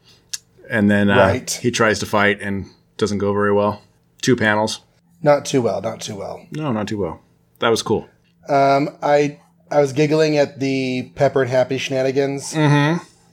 [0.69, 1.51] and then uh, right.
[1.51, 2.65] he tries to fight and
[2.97, 3.81] doesn't go very well.
[4.21, 4.81] Two panels.
[5.21, 5.81] Not too well.
[5.81, 6.45] Not too well.
[6.51, 7.21] No, not too well.
[7.59, 8.07] That was cool.
[8.49, 12.53] Um, I I was giggling at the Pepper and Happy shenanigans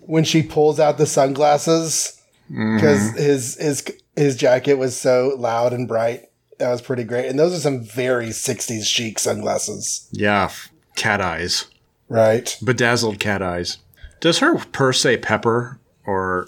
[0.01, 3.85] when she pulls out the sunglasses because his his
[4.17, 6.31] his jacket was so loud and bright.
[6.59, 10.51] That was pretty great, and those are some very '60s chic sunglasses, Yeah,
[10.95, 11.67] cat eyes,
[12.09, 12.57] right?
[12.65, 13.79] bedazzled cat eyes.
[14.21, 16.47] Does her purse say pepper, or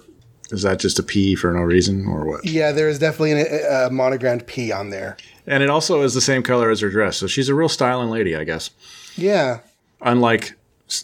[0.50, 2.44] is that just a P for no reason, or what?
[2.44, 5.16] Yeah, there is definitely a, a monogrammed P on there.
[5.46, 8.10] And it also is the same color as her dress, so she's a real styling
[8.10, 8.70] lady, I guess.
[9.16, 9.60] Yeah,
[10.00, 10.56] Unlike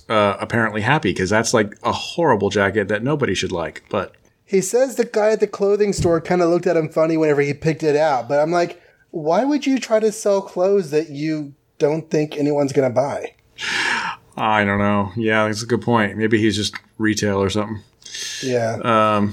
[0.09, 3.85] uh, apparently Happy, because that's like a horrible jacket that nobody should like.
[3.88, 7.16] But he says the guy at the clothing store kind of looked at him funny
[7.16, 10.90] whenever he picked it out, but I'm like, why would you try to sell clothes
[10.90, 13.35] that you don't think anyone's gonna buy?
[14.37, 15.12] I don't know.
[15.16, 16.16] Yeah, that's a good point.
[16.16, 17.83] Maybe he's just retail or something.
[18.42, 18.79] Yeah.
[18.83, 19.33] Uh,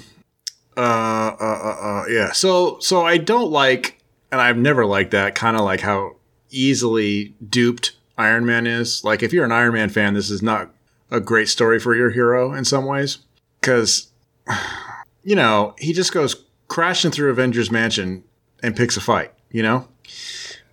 [0.79, 2.31] uh, uh, uh, yeah.
[2.31, 6.15] So, so I don't like, and I've never liked that kind of like how
[6.49, 9.03] easily duped Iron Man is.
[9.03, 10.69] Like, if you're an Iron Man fan, this is not
[11.11, 13.19] a great story for your hero in some ways,
[13.59, 14.09] because
[15.23, 18.23] you know he just goes crashing through Avengers Mansion
[18.61, 19.33] and picks a fight.
[19.51, 19.87] You know,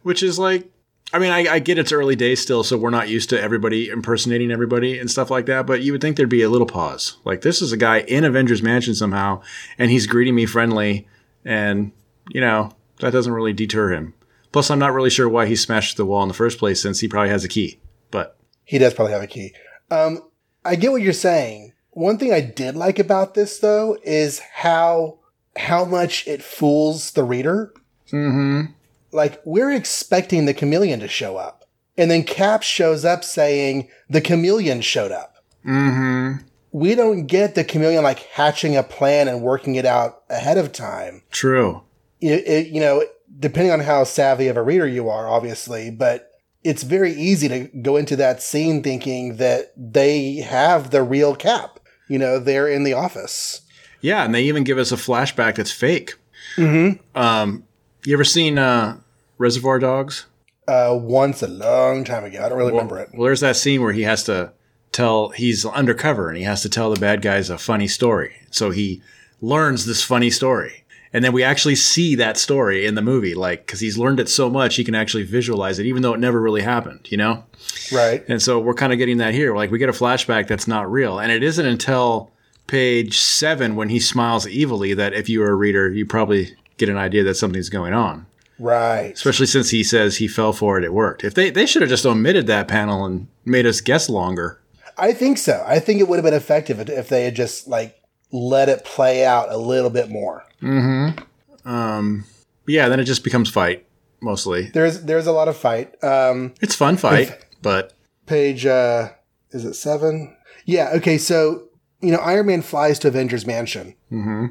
[0.03, 0.71] which is like.
[1.13, 3.89] I mean, I, I get it's early days still, so we're not used to everybody
[3.89, 5.67] impersonating everybody and stuff like that.
[5.67, 7.17] But you would think there'd be a little pause.
[7.25, 9.43] Like this is a guy in Avengers Mansion somehow,
[9.79, 11.07] and he's greeting me friendly,
[11.45, 11.93] and
[12.31, 14.15] you know that doesn't really deter him.
[14.53, 17.01] Plus, I'm not really sure why he smashed the wall in the first place, since
[17.01, 17.79] he probably has a key.
[18.11, 19.55] But He does probably have a key.
[19.91, 20.21] Um,
[20.65, 21.73] I get what you're saying.
[21.91, 25.19] One thing I did like about this though is how
[25.57, 27.73] how much it fools the reader.
[28.11, 28.73] mm-hmm.
[29.17, 31.65] Like we're expecting the chameleon to show up,
[31.97, 35.37] and then Cap shows up saying the chameleon showed up.
[35.67, 36.45] Mm-hmm.
[36.73, 40.73] We don't get the chameleon like hatching a plan and working it out ahead of
[40.73, 41.23] time.
[41.31, 41.83] true.
[42.21, 43.05] It, it, you know,
[43.39, 46.31] depending on how savvy of a reader you are, obviously, but
[46.65, 51.81] it's very easy to go into that scene thinking that they have the real Cap.
[52.09, 53.63] You know, they're in the office.
[54.01, 56.15] Yeah, and they even give us a flashback that's fake.
[56.57, 57.19] Mm-hmm.
[57.19, 57.65] Um,
[58.05, 58.99] you ever seen uh,
[59.39, 60.27] Reservoir Dogs?
[60.69, 63.11] Uh, once a long time ago, I don't really remember it.
[63.13, 64.53] Well, there's that scene where he has to
[64.93, 68.35] tell he's undercover and he has to tell the bad guys a funny story.
[68.51, 69.03] So he
[69.41, 70.85] learns this funny story.
[71.13, 74.29] And then we actually see that story in the movie, like, because he's learned it
[74.29, 77.45] so much, he can actually visualize it, even though it never really happened, you know?
[77.93, 78.25] Right.
[78.29, 79.55] And so we're kind of getting that here.
[79.55, 81.19] Like, we get a flashback that's not real.
[81.19, 82.33] And it isn't until
[82.67, 86.89] page seven when he smiles evilly that if you were a reader, you probably get
[86.89, 88.27] an idea that something's going on.
[88.59, 89.13] Right.
[89.13, 91.25] Especially since he says he fell for it, it worked.
[91.25, 94.61] If they, they should have just omitted that panel and made us guess longer.
[94.99, 95.63] I think so.
[95.67, 98.01] I think it would have been effective if- they had just like
[98.33, 100.45] let it play out a little bit more.
[100.63, 101.69] Mm-hmm.
[101.69, 102.25] Um,
[102.67, 103.87] yeah, then it just becomes fight
[104.21, 104.71] mostly.
[104.71, 106.03] There's there's a lot of fight.
[106.03, 107.93] Um, It's fun fight, but
[108.27, 109.11] page uh,
[109.51, 110.37] is it seven?
[110.65, 110.91] Yeah.
[110.95, 111.19] Okay.
[111.19, 111.69] So
[112.01, 114.47] you know, Iron Man flies to Avengers Mansion, mm-hmm.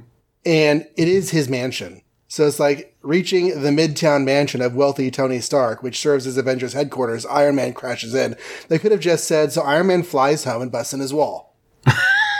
[0.45, 2.01] and it is his mansion.
[2.27, 6.73] So it's like reaching the midtown mansion of wealthy Tony Stark, which serves as Avengers
[6.73, 7.25] headquarters.
[7.27, 8.35] Iron Man crashes in.
[8.67, 11.55] They could have just said, "So Iron Man flies home and busts in his wall."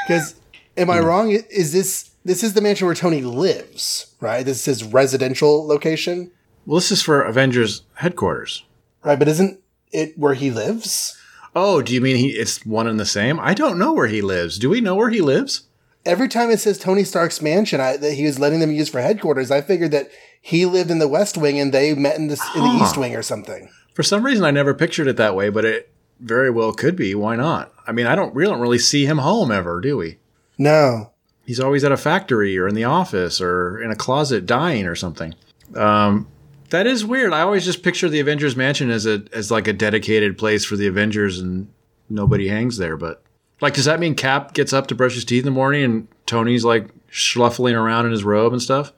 [0.07, 0.35] Because,
[0.77, 1.05] am I hmm.
[1.05, 1.31] wrong?
[1.31, 4.13] Is this this is the mansion where Tony lives?
[4.21, 4.45] Right.
[4.45, 6.29] This is his residential location.
[6.67, 8.63] well, this is for Avengers headquarters.
[9.03, 9.17] Right.
[9.17, 9.59] But isn't
[9.91, 11.19] it where he lives?
[11.55, 12.33] Oh, do you mean he?
[12.33, 13.39] It's one and the same?
[13.39, 14.59] I don't know where he lives.
[14.59, 15.63] Do we know where he lives?
[16.05, 19.01] every time it says Tony Stark's mansion I, that he was letting them use for
[19.01, 20.09] headquarters, I figured that
[20.41, 23.15] he lived in the West Wing and they met in the in the East Wing
[23.15, 23.69] or something.
[23.93, 27.15] For some reason, I never pictured it that way, but it very well could be.
[27.15, 27.73] Why not?
[27.87, 28.33] I mean, I don't.
[28.35, 30.17] We don't really see him home ever, do we?
[30.57, 31.11] No,
[31.45, 34.95] He's always at a factory or in the office or in a closet dying or
[34.95, 35.35] something.
[35.75, 36.27] Um,
[36.71, 37.33] that is weird.
[37.33, 40.75] I always just picture the Avengers Mansion as a as like a dedicated place for
[40.75, 41.67] the Avengers and
[42.09, 42.97] nobody hangs there.
[42.97, 43.21] But
[43.61, 46.07] like, does that mean Cap gets up to brush his teeth in the morning and
[46.25, 48.91] Tony's like schluffling around in his robe and stuff?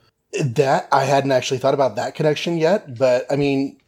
[0.44, 2.98] That I hadn't actually thought about that connection yet.
[2.98, 3.80] But I mean,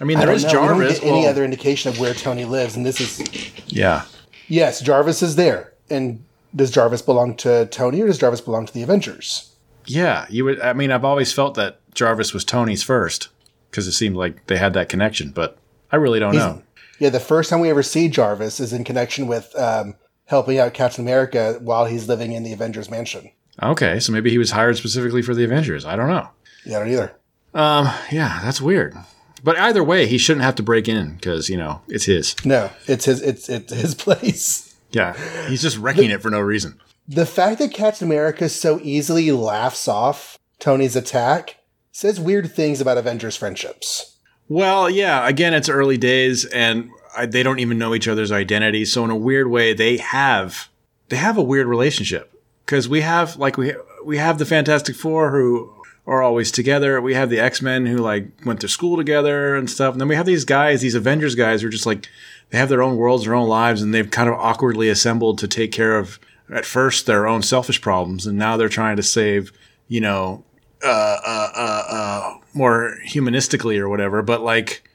[0.00, 0.48] I mean, I there don't is know.
[0.50, 1.00] We don't Jarvis.
[1.00, 4.04] get any Well, other indication of where Tony lives, and this is yeah.
[4.48, 5.72] yes, Jarvis is there.
[5.90, 9.50] And does Jarvis belong to Tony or does Jarvis belong to the Avengers?
[9.86, 10.60] Yeah, you would.
[10.60, 13.28] I mean, I've always felt that Jarvis was Tony's first
[13.70, 15.58] because it seemed like they had that connection, but
[15.92, 16.62] I really don't know.
[17.00, 20.72] Yeah, the first time we ever see Jarvis is in connection with um, helping out
[20.74, 23.30] Captain America while he's living in the Avengers mansion.
[23.62, 25.84] Okay, so maybe he was hired specifically for the Avengers.
[25.84, 26.28] I don't know.
[26.64, 27.16] Yeah, I don't either.
[27.54, 28.96] Um, yeah, that's weird.
[29.42, 32.34] But either way, he shouldn't have to break in because you know it's his.
[32.44, 33.20] No, it's his.
[33.22, 34.74] It's it's his place.
[34.90, 35.14] Yeah,
[35.48, 36.80] he's just wrecking it for no reason.
[37.06, 41.58] The fact that Captain America so easily laughs off Tony's attack
[41.92, 44.16] says weird things about Avengers friendships.
[44.48, 45.28] Well, yeah.
[45.28, 48.84] Again, it's early days, and I, they don't even know each other's identity.
[48.84, 50.68] So in a weird way, they have
[51.10, 52.33] they have a weird relationship
[52.64, 53.74] because we have like we
[54.04, 55.72] we have the Fantastic Four who
[56.06, 57.00] are always together.
[57.00, 59.92] We have the X Men who like went to school together and stuff.
[59.92, 62.08] And then we have these guys, these Avengers guys, who are just like
[62.50, 65.48] they have their own worlds, their own lives, and they've kind of awkwardly assembled to
[65.48, 66.18] take care of
[66.52, 69.50] at first their own selfish problems, and now they're trying to save,
[69.88, 70.44] you know,
[70.82, 74.22] uh, uh, uh, uh, more humanistically or whatever.
[74.22, 74.88] But like,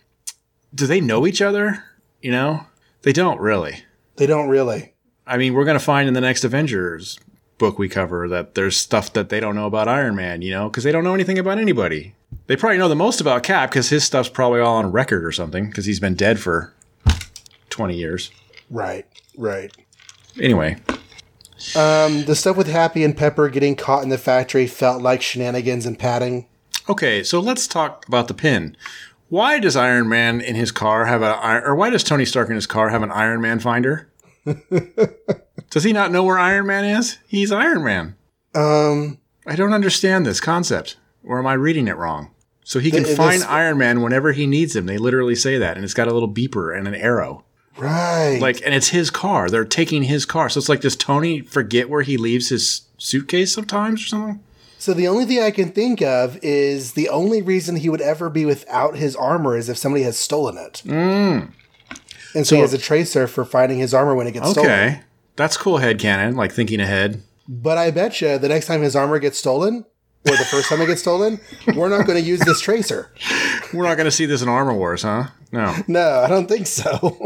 [0.74, 1.84] do they know each other?
[2.22, 2.68] You know,
[3.02, 3.84] they don't really.
[4.18, 4.94] They don't really.
[5.26, 7.20] I mean, we're gonna find in the next Avengers
[7.60, 10.68] book we cover that there's stuff that they don't know about Iron Man, you know,
[10.70, 12.16] because they don't know anything about anybody.
[12.48, 15.32] They probably know the most about Cap because his stuff's probably all on record or
[15.32, 16.74] something because he's been dead for
[17.70, 18.32] 20 years.
[18.72, 19.06] Right,
[19.38, 19.72] right.
[20.40, 20.78] Anyway,
[21.76, 25.86] Um, the stuff with Happy and Pepper getting caught in the factory felt like shenanigans
[25.86, 26.48] and padding.
[26.88, 28.76] okay, so let's talk about the pin.
[29.28, 32.56] Why does Iron Man in his car have a, or why does Tony Stark in
[32.56, 34.08] his car have an Iron Man finder?
[35.70, 37.18] does he not know where Iron Man is?
[37.28, 38.16] He's Iron Man.
[38.56, 40.98] Um, I don't understand this concept.
[41.24, 42.32] Or am I reading it wrong?
[42.64, 44.86] So he can Th- find Iron Man whenever he needs him.
[44.86, 47.44] They literally say that, and it's got a little beeper and an arrow.
[47.78, 48.40] right.
[48.42, 49.50] Like, and it's his car.
[49.50, 50.50] They're taking his car.
[50.50, 54.44] So it's like, does Tony forget where he leaves his suitcase sometimes or something?
[54.78, 58.30] so the only thing I can think of is the only reason he would ever
[58.30, 60.82] be without his armor is if somebody has stolen it.
[60.86, 61.52] Mm.
[62.36, 64.70] And so, he has a tracer for finding his armor when it gets stolen.
[64.70, 65.02] Okay,
[65.36, 65.78] that's cool.
[65.78, 67.22] Head canon, like thinking ahead.
[67.48, 69.86] But I bet you the next time his armor gets stolen,
[70.28, 71.40] or the first time it gets stolen,
[71.76, 73.12] we're not going to use this tracer.
[73.74, 75.28] We're not going to see this in Armor Wars, huh?
[75.52, 77.20] No, No, I don't think so.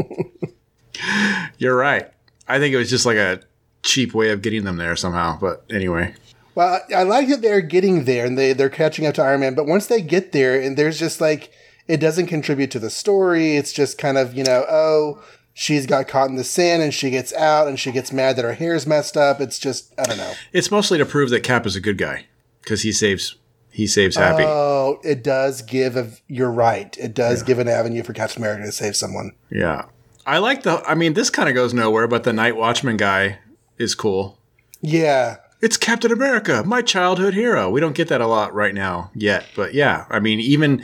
[1.58, 2.12] you're right.
[2.50, 3.40] I think it was just like a
[3.82, 5.38] cheap way of getting them there somehow.
[5.40, 6.16] But anyway,
[6.56, 9.40] well, I, I like that they're getting there and they, they're catching up to Iron
[9.40, 9.56] Man.
[9.56, 11.52] But once they get there, and there's just like,
[11.88, 13.58] it doesn't contribute to the story.
[13.58, 15.22] It's just kind of, you know, oh,
[15.54, 18.46] she's got caught in the sand and she gets out and she gets mad that
[18.46, 19.40] her hair's messed up.
[19.40, 20.34] It's just, I don't know.
[20.52, 22.26] it's mostly to prove that Cap is a good guy
[22.62, 23.36] because he saves
[23.70, 24.44] he saves Happy.
[24.46, 26.96] Oh, it does give a, you're right.
[27.00, 29.32] It does give an avenue for Captain America to save someone.
[29.50, 29.86] Yeah.
[30.28, 33.40] I like the I mean this kind of goes nowhere but the Night Watchman guy
[33.78, 34.38] is cool.
[34.82, 35.38] Yeah.
[35.60, 37.70] It's Captain America, my childhood hero.
[37.70, 40.84] We don't get that a lot right now yet, but yeah, I mean even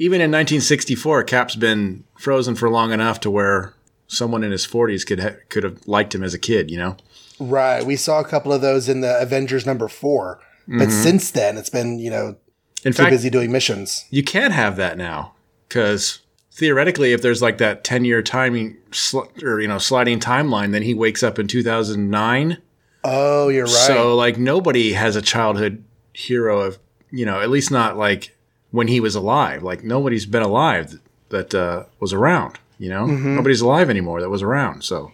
[0.00, 3.74] even in 1964 Cap's been frozen for long enough to where
[4.06, 6.96] someone in his 40s could ha- could have liked him as a kid, you know.
[7.38, 7.84] Right.
[7.84, 10.40] We saw a couple of those in the Avengers number four.
[10.66, 11.02] But mm-hmm.
[11.02, 12.36] since then, it's been, you know,
[12.82, 14.06] In too fact, busy doing missions.
[14.08, 15.34] you can't have that now
[15.68, 20.72] because theoretically, if there's like that 10 year timing sl- or you know sliding timeline,
[20.72, 22.56] then he wakes up in 2009.
[23.04, 23.72] Oh, you're right.
[23.72, 25.84] So like nobody has a childhood
[26.14, 26.78] hero of
[27.10, 28.34] you know at least not like
[28.70, 29.62] when he was alive.
[29.62, 30.98] Like nobody's been alive
[31.30, 32.58] that uh, was around.
[32.78, 34.82] You know, nobody's alive anymore that was around.
[34.84, 35.12] So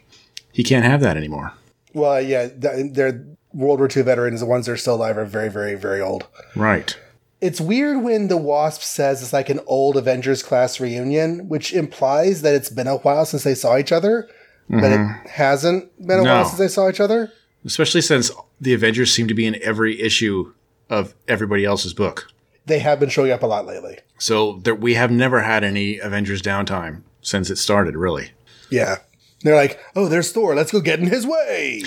[0.52, 1.52] he can't have that anymore.
[1.94, 4.40] well, yeah, they're World War II veterans.
[4.40, 6.26] The ones that are still alive are very, very, very old.
[6.54, 6.96] Right.
[7.40, 12.42] It's weird when the Wasp says it's like an old Avengers class reunion, which implies
[12.42, 14.28] that it's been a while since they saw each other,
[14.70, 16.34] but it hasn't been a No.
[16.34, 17.30] while since they saw each other.
[17.64, 20.52] Especially since the Avengers seem to be in every issue
[20.88, 22.28] of everybody else's book.
[22.66, 23.98] They have been showing up a lot lately.
[24.18, 28.30] So there, we have never had any Avengers downtime since it started, really.
[28.70, 28.96] Yeah.
[29.42, 30.54] They're like, oh, there's Thor.
[30.54, 31.84] Let's go get in his way.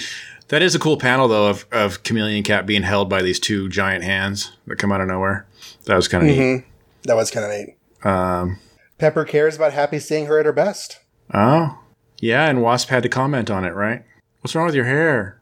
[0.50, 3.70] That is a cool panel, though, of, of Chameleon Cat being held by these two
[3.70, 5.46] giant hands that come out of nowhere.
[5.86, 6.66] That was kind of neat.
[7.04, 8.10] That was kind of neat.
[8.10, 8.60] Um,
[8.98, 11.00] Pepper cares about Happy seeing her at her best.
[11.34, 11.80] Oh,
[12.20, 14.04] yeah, and Wasp had to comment on it, right?
[14.42, 15.40] What's wrong with your hair?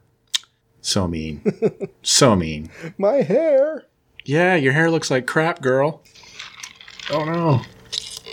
[0.82, 1.42] So mean.
[2.02, 2.70] so mean.
[2.98, 3.86] My hair.
[4.28, 6.04] Yeah, your hair looks like crap, girl.
[7.10, 7.62] Oh, no.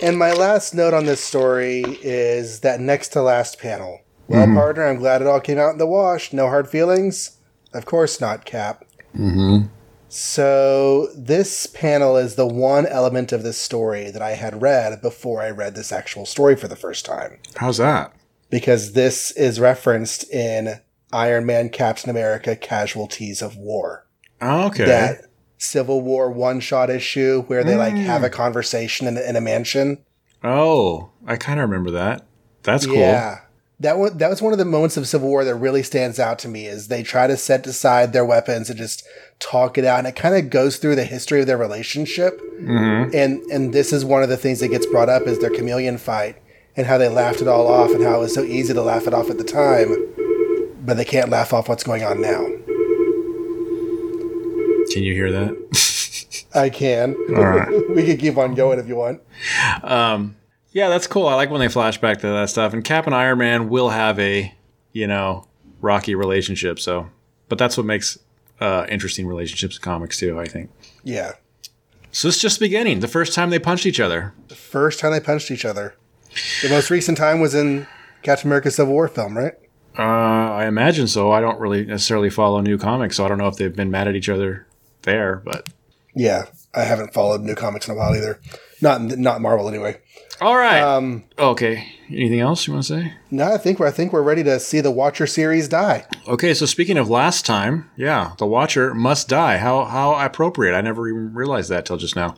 [0.03, 4.01] And my last note on this story is that next to last panel.
[4.27, 6.33] Well, partner, I'm glad it all came out in the wash.
[6.33, 7.37] No hard feelings?
[7.73, 8.83] Of course not, Cap.
[9.17, 9.67] Mm-hmm.
[10.09, 15.41] So, this panel is the one element of this story that I had read before
[15.41, 17.39] I read this actual story for the first time.
[17.55, 18.13] How's that?
[18.49, 20.81] Because this is referenced in
[21.13, 24.05] Iron Man Captain America Casualties of War.
[24.41, 24.85] Oh, okay.
[24.85, 25.24] That
[25.57, 29.41] Civil War one shot issue where they like have a conversation in, a- in a
[29.41, 29.99] mansion.
[30.43, 32.25] Oh, I kind of remember that.
[32.63, 32.95] That's cool.
[32.95, 33.41] Yeah.
[33.79, 36.39] That one that was one of the moments of Civil War that really stands out
[36.39, 39.05] to me is they try to set aside their weapons and just
[39.39, 42.39] talk it out and it kind of goes through the history of their relationship.
[42.61, 43.13] Mm-hmm.
[43.13, 45.97] And and this is one of the things that gets brought up is their chameleon
[45.97, 46.37] fight
[46.77, 49.07] and how they laughed it all off and how it was so easy to laugh
[49.07, 49.93] it off at the time,
[50.85, 52.45] but they can't laugh off what's going on now.
[54.95, 56.45] Can you hear that?
[56.55, 57.17] I can.
[57.35, 57.89] All right.
[57.89, 59.21] we could keep on going if you want.
[59.83, 60.37] Um,
[60.71, 61.27] yeah, that's cool.
[61.27, 62.71] I like when they flash back to that stuff.
[62.71, 64.55] And Cap and Iron Man will have a,
[64.93, 65.49] you know,
[65.81, 66.79] rocky relationship.
[66.79, 67.09] So,
[67.49, 68.17] but that's what makes
[68.61, 70.39] uh, interesting relationships in comics too.
[70.39, 70.71] I think.
[71.03, 71.33] Yeah.
[72.13, 73.01] So it's just beginning.
[73.01, 74.33] The first time they punched each other.
[74.47, 75.95] The first time they punched each other.
[76.61, 77.85] The most recent time was in
[78.23, 79.55] Captain America Civil War film, right?
[79.99, 81.33] Uh, I imagine so.
[81.33, 84.07] I don't really necessarily follow new comics, so I don't know if they've been mad
[84.07, 84.65] at each other
[85.05, 85.41] there.
[85.45, 85.69] But
[86.13, 88.39] Yeah, I haven't followed new comics in a while either.
[88.81, 90.01] Not not Marvel anyway.
[90.41, 90.81] all right.
[90.81, 91.87] Um, okay.
[92.09, 93.13] Anything else you want to say?
[93.31, 96.05] no, I think we're I think we're ready to see the Watcher series die.
[96.27, 99.57] Okay, so speaking of last time, yeah, the Watcher must die.
[99.57, 100.75] How how appropriate!
[100.75, 102.35] I never even realized that till just now.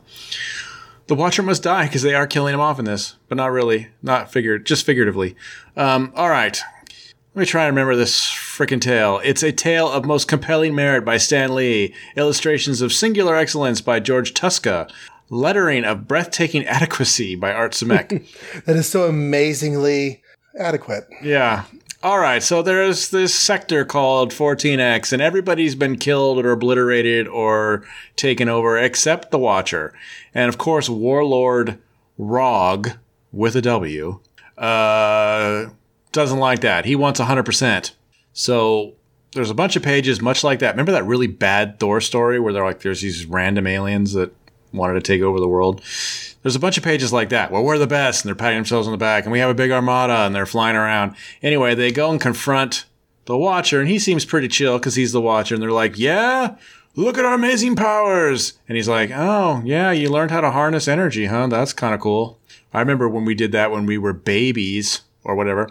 [1.08, 3.88] The Watcher must die because they are killing him off in this, but not really,
[4.02, 5.34] not figured, just figuratively.
[5.74, 6.60] Um, all right,
[7.38, 9.20] let me try and remember this frickin' tale.
[9.22, 14.00] It's a tale of most compelling merit by Stan Lee, illustrations of singular excellence by
[14.00, 14.90] George Tuska,
[15.30, 18.26] lettering of breathtaking adequacy by Art Simek.
[18.64, 20.20] That is so amazingly
[20.58, 21.04] adequate.
[21.22, 21.66] Yeah.
[22.02, 22.42] All right.
[22.42, 27.84] So there's this sector called 14X, and everybody's been killed or obliterated or
[28.16, 29.94] taken over except the Watcher.
[30.34, 31.78] And of course, Warlord
[32.18, 32.98] Rog
[33.30, 34.18] with a W
[34.58, 35.66] uh,
[36.18, 36.84] doesn't like that.
[36.84, 37.92] He wants 100%.
[38.32, 38.94] So
[39.32, 40.72] there's a bunch of pages much like that.
[40.72, 44.32] Remember that really bad Thor story where they're like, there's these random aliens that
[44.72, 45.80] wanted to take over the world?
[46.42, 47.50] There's a bunch of pages like that.
[47.50, 49.54] Well, we're the best, and they're patting themselves on the back, and we have a
[49.54, 51.14] big armada, and they're flying around.
[51.42, 52.84] Anyway, they go and confront
[53.26, 56.56] the Watcher, and he seems pretty chill because he's the Watcher, and they're like, "Yeah,
[56.94, 60.88] look at our amazing powers," and he's like, "Oh, yeah, you learned how to harness
[60.88, 61.48] energy, huh?
[61.48, 62.38] That's kind of cool."
[62.72, 65.68] I remember when we did that when we were babies or whatever,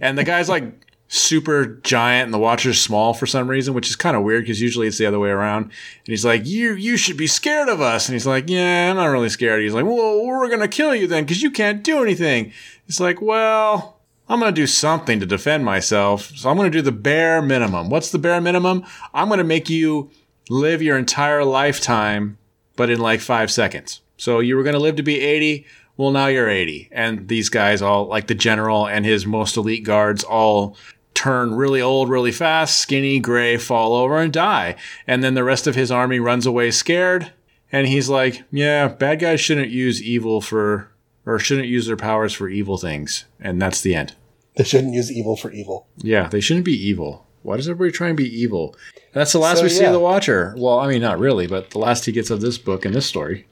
[0.00, 0.64] and the guy's like
[1.08, 4.60] super giant and the watcher's small for some reason, which is kind of weird because
[4.60, 5.64] usually it's the other way around.
[5.64, 5.72] And
[6.06, 9.06] he's like, "You you should be scared of us." And he's like, "Yeah, I'm not
[9.06, 12.52] really scared." He's like, "Well, we're gonna kill you then because you can't do anything."
[12.86, 13.96] It's like, "Well."
[14.30, 16.32] I'm going to do something to defend myself.
[16.36, 17.88] So I'm going to do the bare minimum.
[17.88, 18.84] What's the bare minimum?
[19.14, 20.10] I'm going to make you
[20.50, 22.36] live your entire lifetime,
[22.76, 24.02] but in like five seconds.
[24.18, 25.64] So you were going to live to be 80.
[25.98, 26.88] Well, now you're 80.
[26.92, 30.76] And these guys all, like the general and his most elite guards, all
[31.12, 34.76] turn really old really fast, skinny, gray, fall over and die.
[35.06, 37.32] And then the rest of his army runs away scared.
[37.72, 40.88] And he's like, yeah, bad guys shouldn't use evil for,
[41.26, 43.24] or shouldn't use their powers for evil things.
[43.40, 44.14] And that's the end.
[44.54, 45.88] They shouldn't use evil for evil.
[45.96, 47.26] Yeah, they shouldn't be evil.
[47.42, 48.76] Why does everybody try and be evil?
[48.94, 49.88] And that's the last So, we see yeah.
[49.88, 50.54] of the Watcher.
[50.56, 53.06] Well, I mean, not really, but the last he gets of this book and this
[53.06, 53.46] story.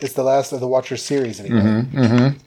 [0.00, 1.60] It's the last of the Watcher series anyway.
[1.60, 2.38] Mm-hmm.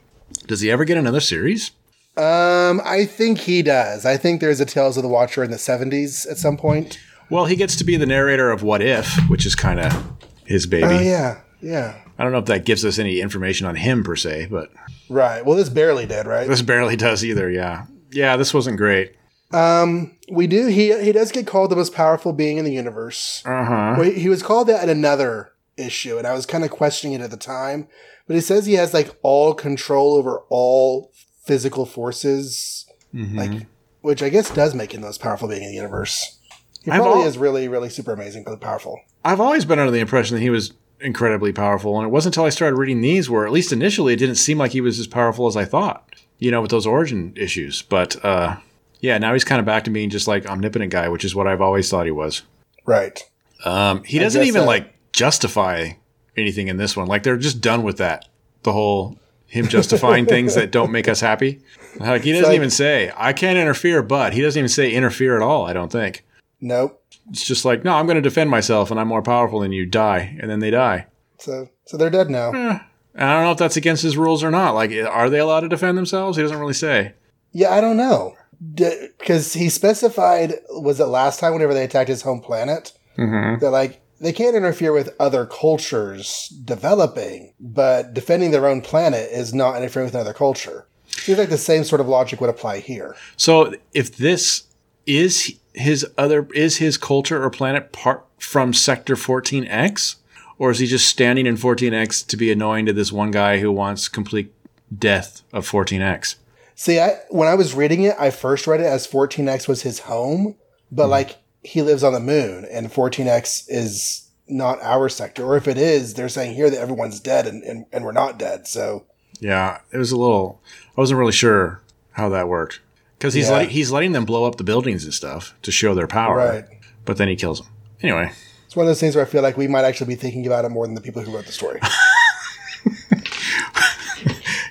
[0.47, 1.71] Does he ever get another series?
[2.17, 4.05] Um, I think he does.
[4.05, 6.99] I think there's a Tales of the Watcher in the 70s at some point.
[7.29, 10.13] Well, he gets to be the narrator of What If, which is kind of
[10.45, 10.83] his baby.
[10.85, 12.01] Oh yeah, yeah.
[12.19, 14.69] I don't know if that gives us any information on him per se, but
[15.09, 15.45] Right.
[15.45, 16.47] Well, this barely did, right?
[16.47, 17.49] this barely does either.
[17.49, 19.15] Yeah, yeah, this wasn't great.
[19.53, 20.67] Um, we do.
[20.67, 23.43] He he does get called the most powerful being in the universe.
[23.45, 23.95] Uh huh.
[23.97, 25.51] Well, he, he was called that in another
[25.82, 27.88] issue, and I was kind of questioning it at the time.
[28.27, 31.11] But he says he has like all control over all
[31.45, 33.38] physical forces, Mm-hmm.
[33.38, 33.67] like
[34.01, 36.39] which I guess does make him the most powerful being in the universe.
[36.84, 38.99] He I've probably al- is really, really super amazing, but powerful.
[39.25, 40.71] I've always been under the impression that he was
[41.01, 44.17] incredibly powerful, and it wasn't until I started reading these where, at least initially, it
[44.17, 46.07] didn't seem like he was as powerful as I thought.
[46.39, 47.82] You know, with those origin issues.
[47.84, 48.55] But uh,
[49.01, 51.47] yeah, now he's kind of back to being just like omnipotent guy, which is what
[51.47, 52.43] I've always thought he was.
[52.86, 53.21] Right.
[53.65, 55.91] Um, he doesn't even like justify
[56.38, 57.07] anything in this one.
[57.07, 58.28] Like they're just done with that.
[58.64, 61.62] The whole him justifying things that don't make us happy.
[61.99, 65.36] Like he doesn't like- even say I can't interfere, but he doesn't even say interfere
[65.36, 65.66] at all.
[65.66, 66.26] I don't think.
[66.59, 67.03] Nope.
[67.30, 69.86] It's just like no, I'm going to defend myself, and I'm more powerful than you.
[69.86, 71.07] Die, and then they die.
[71.39, 72.80] So so they're dead now.
[73.14, 74.74] And I don't know if that's against his rules or not.
[74.74, 76.38] Like, are they allowed to defend themselves?
[76.38, 77.14] He doesn't really say.
[77.51, 78.36] Yeah, I don't know.
[78.74, 82.93] Because he specified, was it last time whenever they attacked his home planet?
[83.18, 83.59] Mm-hmm.
[83.59, 89.53] That, like, they can't interfere with other cultures developing, but defending their own planet is
[89.53, 90.86] not interfering with another culture.
[91.07, 93.15] Seems like the same sort of logic would apply here.
[93.36, 94.63] So if this
[95.07, 100.15] is his other is his culture or planet part from Sector 14X,
[100.57, 103.72] or is he just standing in 14X to be annoying to this one guy who
[103.72, 104.53] wants complete
[104.95, 106.36] death of 14X?
[106.76, 109.99] See, I, when I was reading it, I first read it as 14X was his
[109.99, 110.55] home,
[110.91, 111.11] but hmm.
[111.11, 115.43] like he lives on the moon and 14X is not our sector.
[115.45, 118.38] Or if it is, they're saying here that everyone's dead and, and, and we're not
[118.39, 118.68] dead.
[118.68, 119.05] So
[119.39, 120.62] Yeah, it was a little.
[120.97, 121.82] I wasn't really sure
[122.12, 122.82] how that worked
[123.18, 123.53] because he's Yeah.
[123.53, 126.38] letting he's letting them blow up the buildings and stuff to show their power.
[126.38, 126.66] Right.
[127.05, 127.70] But then he kills them
[128.01, 128.32] anyway.
[128.66, 130.66] It's one of those things where I feel like we might actually be thinking about
[130.66, 131.80] it more than the people who wrote the story.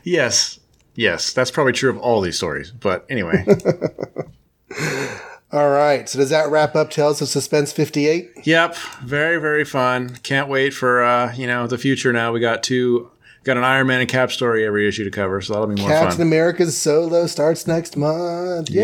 [0.03, 0.59] Yes.
[0.95, 1.33] Yes.
[1.35, 2.71] That's probably true of all these stories.
[2.71, 3.45] But anyway.
[5.53, 6.09] All right.
[6.09, 8.31] So does that wrap up Tales of Suspense 58?
[8.45, 8.77] yep.
[9.03, 10.17] Very, very fun.
[10.23, 12.33] Can't wait for uh, you know, the future now.
[12.33, 13.11] We got two
[13.43, 15.89] got an Iron Man and Cap story every issue to cover, so that'll be more
[15.91, 16.03] fun.
[16.09, 16.23] Captain.
[16.23, 18.71] America's solo starts next month.
[18.71, 18.83] Yay!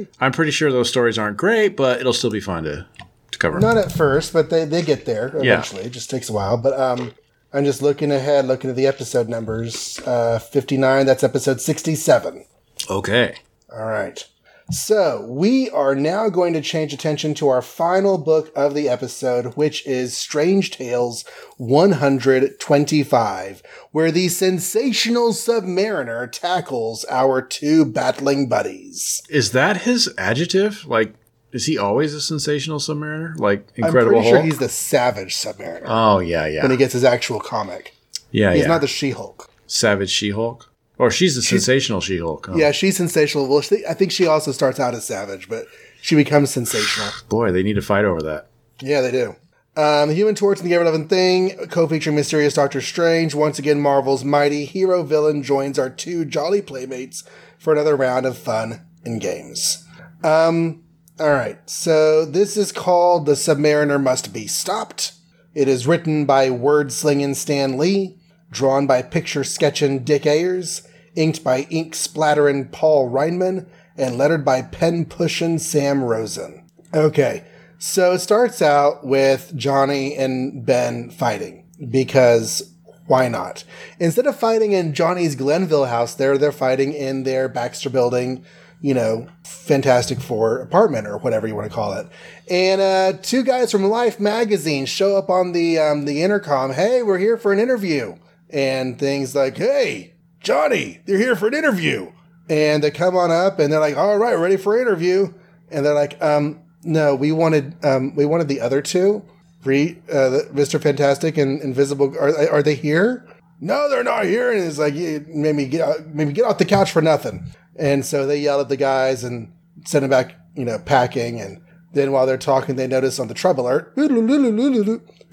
[0.00, 0.08] Yep.
[0.20, 2.86] I'm pretty sure those stories aren't great, but it'll still be fun to,
[3.30, 3.60] to cover.
[3.60, 5.52] Not at first, but they, they get there Yeah.
[5.54, 5.82] eventually.
[5.82, 6.56] It just takes a while.
[6.56, 7.12] But um,
[7.52, 9.98] I'm just looking ahead, looking at the episode numbers.
[10.06, 12.44] Uh, 59, that's episode 67.
[12.90, 13.36] Okay.
[13.72, 14.26] All right.
[14.70, 19.54] So we are now going to change attention to our final book of the episode,
[19.54, 21.24] which is Strange Tales
[21.58, 23.62] 125,
[23.92, 29.22] where the sensational submariner tackles our two battling buddies.
[29.30, 30.84] Is that his adjective?
[30.84, 31.14] Like,
[31.52, 33.38] is he always a sensational submariner?
[33.38, 36.92] Like I'm Incredible pretty sure he's the Savage Submariner oh yeah, yeah, when he gets
[36.92, 37.94] his actual comic.
[38.32, 38.68] yeah, He's yeah.
[38.68, 39.48] not the She-Hulk.
[39.68, 42.48] Savage She-Hulk, or she's the sensational She-Hulk.
[42.48, 43.48] Oh, Yeah, she's sensational.
[43.48, 45.66] Well, she, I think she also starts out as Savage, but
[46.00, 47.10] she becomes sensational.
[47.28, 48.48] Boy, they need to fight over that.
[48.80, 49.36] Yeah, they do.
[49.76, 53.34] Um, the Human Torch and the Ever Loving Thing, co-featuring Mysterious Doctor Strange.
[53.34, 57.24] Once again, Marvel's mighty hero villain joins our two jolly playmates
[57.58, 59.86] for another round of fun and games.
[60.24, 60.82] Um,
[61.20, 65.12] all right, so this is called "The Submariner Must Be Stopped."
[65.54, 68.18] It is written by word slinging Stan Lee,
[68.50, 70.85] drawn by picture sketching Dick Ayers,
[71.16, 76.64] inked by ink splatterin' Paul Reinman, and lettered by pen pushin' Sam Rosen.
[76.94, 77.44] Okay,
[77.78, 82.72] so it starts out with Johnny and Ben fighting because
[83.06, 83.64] why not?
[83.98, 88.44] Instead of fighting in Johnny's Glenville house, there they're fighting in their Baxter building,
[88.80, 92.08] you know, Fantastic Four apartment or whatever you want to call it.
[92.50, 96.72] And uh, two guys from Life magazine show up on the um, the intercom.
[96.72, 98.16] Hey, we're here for an interview,
[98.50, 100.14] and things like, Hey,
[100.46, 102.12] Johnny, they're here for an interview.
[102.48, 105.34] And they come on up and they're like, All right, ready for interview.
[105.72, 109.24] And they're like, um, no, we wanted um, we wanted the other two,
[109.64, 110.80] Re, uh, Mr.
[110.80, 112.14] Fantastic and Invisible.
[112.16, 113.26] Are are they here?
[113.60, 114.52] No, they're not here.
[114.52, 117.44] And it's like, you made me get out, maybe get off the couch for nothing.
[117.74, 119.52] And so they yell at the guys and
[119.84, 121.40] send them back, you know, packing.
[121.40, 121.60] And
[121.92, 124.10] then while they're talking, they notice on the trouble alert that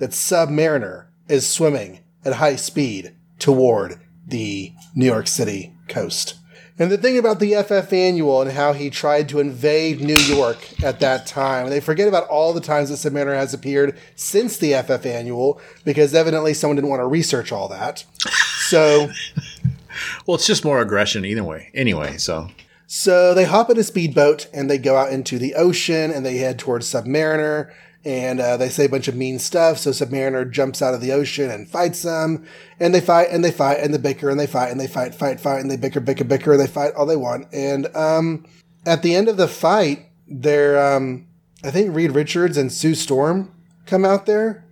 [0.09, 6.35] Submariner is swimming at high speed toward the New York City coast.
[6.79, 10.83] And the thing about the FF annual and how he tried to invade New York
[10.83, 14.73] at that time, they forget about all the times that Submariner has appeared since the
[14.73, 18.03] FF annual because evidently someone didn't want to research all that.
[18.69, 19.11] So,
[20.25, 21.69] Well, it's just more aggression either way.
[21.73, 22.49] Anyway, so
[22.87, 26.37] so they hop in a speedboat and they go out into the ocean and they
[26.37, 27.71] head towards Submariner
[28.05, 29.77] and uh, they say a bunch of mean stuff.
[29.77, 32.45] So Submariner jumps out of the ocean and fights them,
[32.79, 35.15] and they fight and they fight and they bicker and they fight and they fight,
[35.15, 36.57] fight, fight and they bicker, bicker, bicker.
[36.57, 38.45] They fight all they want, and um,
[38.85, 41.27] at the end of the fight, they're um,
[41.63, 43.53] I think Reed Richards and Sue Storm
[43.85, 44.65] come out there,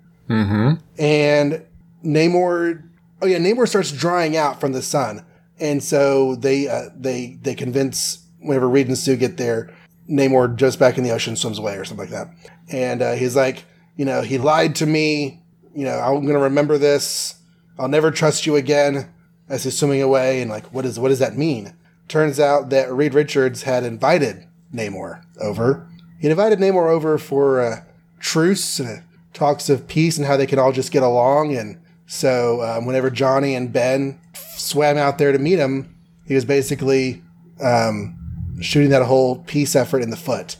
[0.97, 1.65] and
[2.03, 2.83] Namor.
[3.21, 5.25] Oh yeah, Namor starts drying out from the sun,
[5.59, 9.71] and so they uh, they they convince whenever Reed and Sue get there,
[10.11, 12.33] Namor jumps back in the ocean, swims away, or something like that.
[12.69, 13.63] And uh, he's like,
[13.95, 15.41] you know, he lied to me.
[15.73, 17.35] You know, I'm gonna remember this.
[17.79, 19.09] I'll never trust you again.
[19.47, 21.73] As he's swimming away, and like, what is what does that mean?
[22.07, 25.89] Turns out that Reed Richards had invited Namor over.
[26.19, 27.85] He invited Namor over for a
[28.19, 29.01] truce and uh,
[29.33, 31.55] talks of peace and how they can all just get along.
[31.55, 34.19] And so, um, whenever Johnny and Ben
[34.55, 35.95] swam out there to meet him,
[36.25, 37.23] he was basically
[37.61, 38.20] um,
[38.59, 40.57] shooting that whole peace effort in the foot.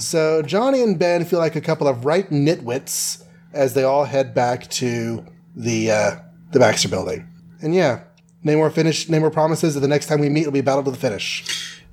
[0.00, 4.34] So Johnny and Ben feel like a couple of right nitwits as they all head
[4.34, 6.10] back to the uh,
[6.52, 7.28] the Baxter Building.
[7.60, 8.04] And yeah,
[8.44, 9.06] Namor finish.
[9.08, 11.44] Namor promises that the next time we meet, it'll be battle to the finish.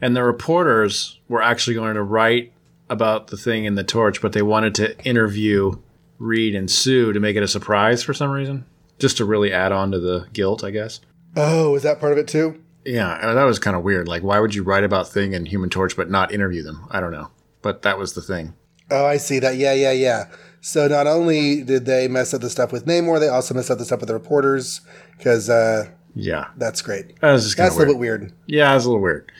[0.01, 2.53] and the reporters were actually going to write
[2.89, 5.77] about the thing in the torch, but they wanted to interview
[6.17, 8.65] Reed and Sue to make it a surprise for some reason,
[8.97, 11.01] just to really add on to the guilt, I guess.
[11.35, 12.63] Oh, is that part of it too?
[12.91, 14.07] Yeah, that was kind of weird.
[14.07, 16.87] Like, why would you write about Thing and Human Torch but not interview them?
[16.89, 17.29] I don't know,
[17.61, 18.55] but that was the thing.
[18.89, 19.57] Oh, I see that.
[19.57, 20.23] Yeah, yeah, yeah.
[20.61, 23.77] So not only did they mess up the stuff with Namor, they also messed up
[23.77, 24.81] the stuff with the reporters
[25.17, 27.09] because uh, Yeah, that's great.
[27.21, 28.33] that That's of a little bit weird.
[28.47, 29.31] Yeah, was a little weird.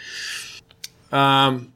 [1.12, 1.74] Um,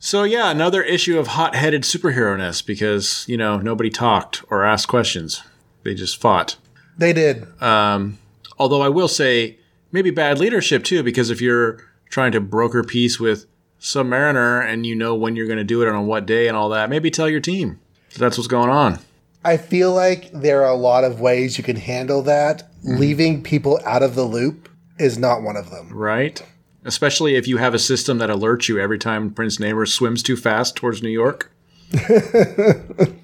[0.00, 5.42] so yeah, another issue of hot-headed superhero-ness because you know nobody talked or asked questions;
[5.84, 6.56] they just fought.
[6.96, 7.46] They did.
[7.62, 9.58] Although I will say,
[9.92, 13.46] maybe bad leadership too, because if you're trying to broker peace with
[13.80, 16.56] Submariner and you know when you're going to do it and on what day and
[16.56, 17.80] all that, maybe tell your team
[18.10, 18.98] that that's what's going on.
[19.44, 22.70] I feel like there are a lot of ways you can handle that.
[22.80, 22.96] Mm-hmm.
[22.96, 24.68] Leaving people out of the loop
[24.98, 25.90] is not one of them.
[25.92, 26.42] Right?
[26.84, 30.36] Especially if you have a system that alerts you every time Prince Namor swims too
[30.36, 31.52] fast towards New York.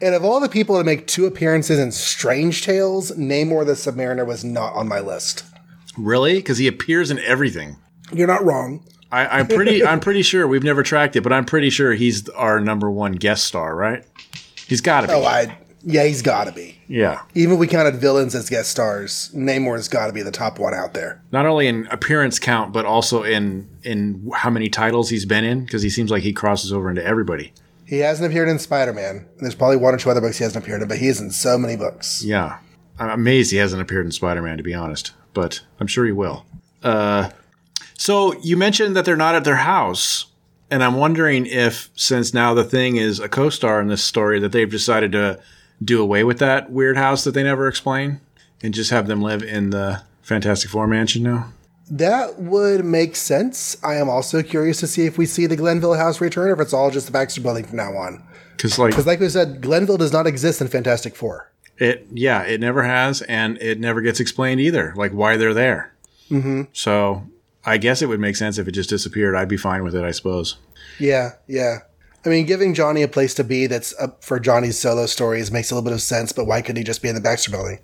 [0.00, 4.24] And of all the people to make two appearances in Strange Tales, Namor the Submariner
[4.24, 5.44] was not on my list.
[5.98, 6.34] Really?
[6.34, 7.76] Because he appears in everything.
[8.12, 8.84] You're not wrong.
[9.10, 9.84] I, I'm pretty.
[9.86, 13.12] I'm pretty sure we've never tracked it, but I'm pretty sure he's our number one
[13.12, 14.04] guest star, right?
[14.66, 15.12] He's got to be.
[15.14, 16.78] Oh, I yeah, he's got to be.
[16.88, 17.22] yeah.
[17.34, 20.74] Even if we counted villains as guest stars, Namor's got to be the top one
[20.74, 21.22] out there.
[21.32, 25.64] Not only in appearance count, but also in in how many titles he's been in,
[25.64, 27.52] because he seems like he crosses over into everybody.
[27.86, 29.26] He hasn't appeared in Spider Man.
[29.38, 31.30] There's probably one or two other books he hasn't appeared in, but he is in
[31.30, 32.22] so many books.
[32.22, 32.58] Yeah,
[32.98, 35.12] I'm amazed he hasn't appeared in Spider Man, to be honest.
[35.38, 36.44] But I'm sure he will.
[36.82, 37.30] Uh,
[37.94, 40.26] so you mentioned that they're not at their house,
[40.68, 44.50] and I'm wondering if, since now the thing is a co-star in this story, that
[44.50, 45.38] they've decided to
[45.80, 48.20] do away with that weird house that they never explain,
[48.64, 51.52] and just have them live in the Fantastic Four mansion now.
[51.88, 53.76] That would make sense.
[53.84, 56.60] I am also curious to see if we see the Glenville house return or if
[56.60, 58.24] it's all just the Baxter building from now on.
[58.56, 61.52] Because like Because, like we said, Glenville does not exist in Fantastic Four.
[61.78, 65.94] It yeah, it never has, and it never gets explained either, like why they're there.
[66.30, 66.62] Mm-hmm.
[66.72, 67.24] So
[67.64, 69.34] I guess it would make sense if it just disappeared.
[69.34, 70.56] I'd be fine with it, I suppose.
[70.98, 71.78] Yeah, yeah.
[72.26, 75.70] I mean, giving Johnny a place to be that's up for Johnny's solo stories makes
[75.70, 77.78] a little bit of sense, but why couldn't he just be in the Baxter building?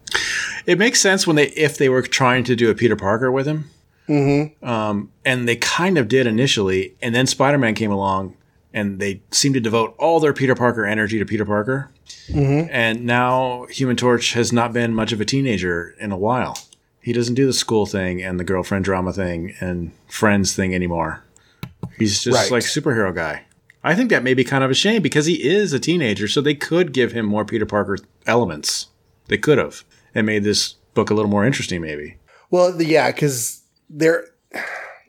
[0.67, 3.47] It makes sense when they if they were trying to do a Peter Parker with
[3.47, 3.71] him,
[4.09, 4.67] mm-hmm.
[4.69, 8.37] um, and they kind of did initially, and then Spider Man came along,
[8.73, 11.91] and they seemed to devote all their Peter Parker energy to Peter Parker,
[12.33, 16.59] and now Human Torch has not been much of a teenager in a while.
[17.01, 21.23] He doesn't do the school thing and the girlfriend drama thing and friends thing anymore.
[21.99, 22.51] He's just Right.
[22.51, 23.43] like superhero guy.
[23.83, 26.41] I think that may be kind of a shame because he is a teenager, so
[26.41, 28.87] they could give him more Peter Parker elements.
[29.29, 29.85] They could have
[30.15, 32.17] and made this book a little more interesting, maybe.
[32.51, 34.25] Well, yeah, because they're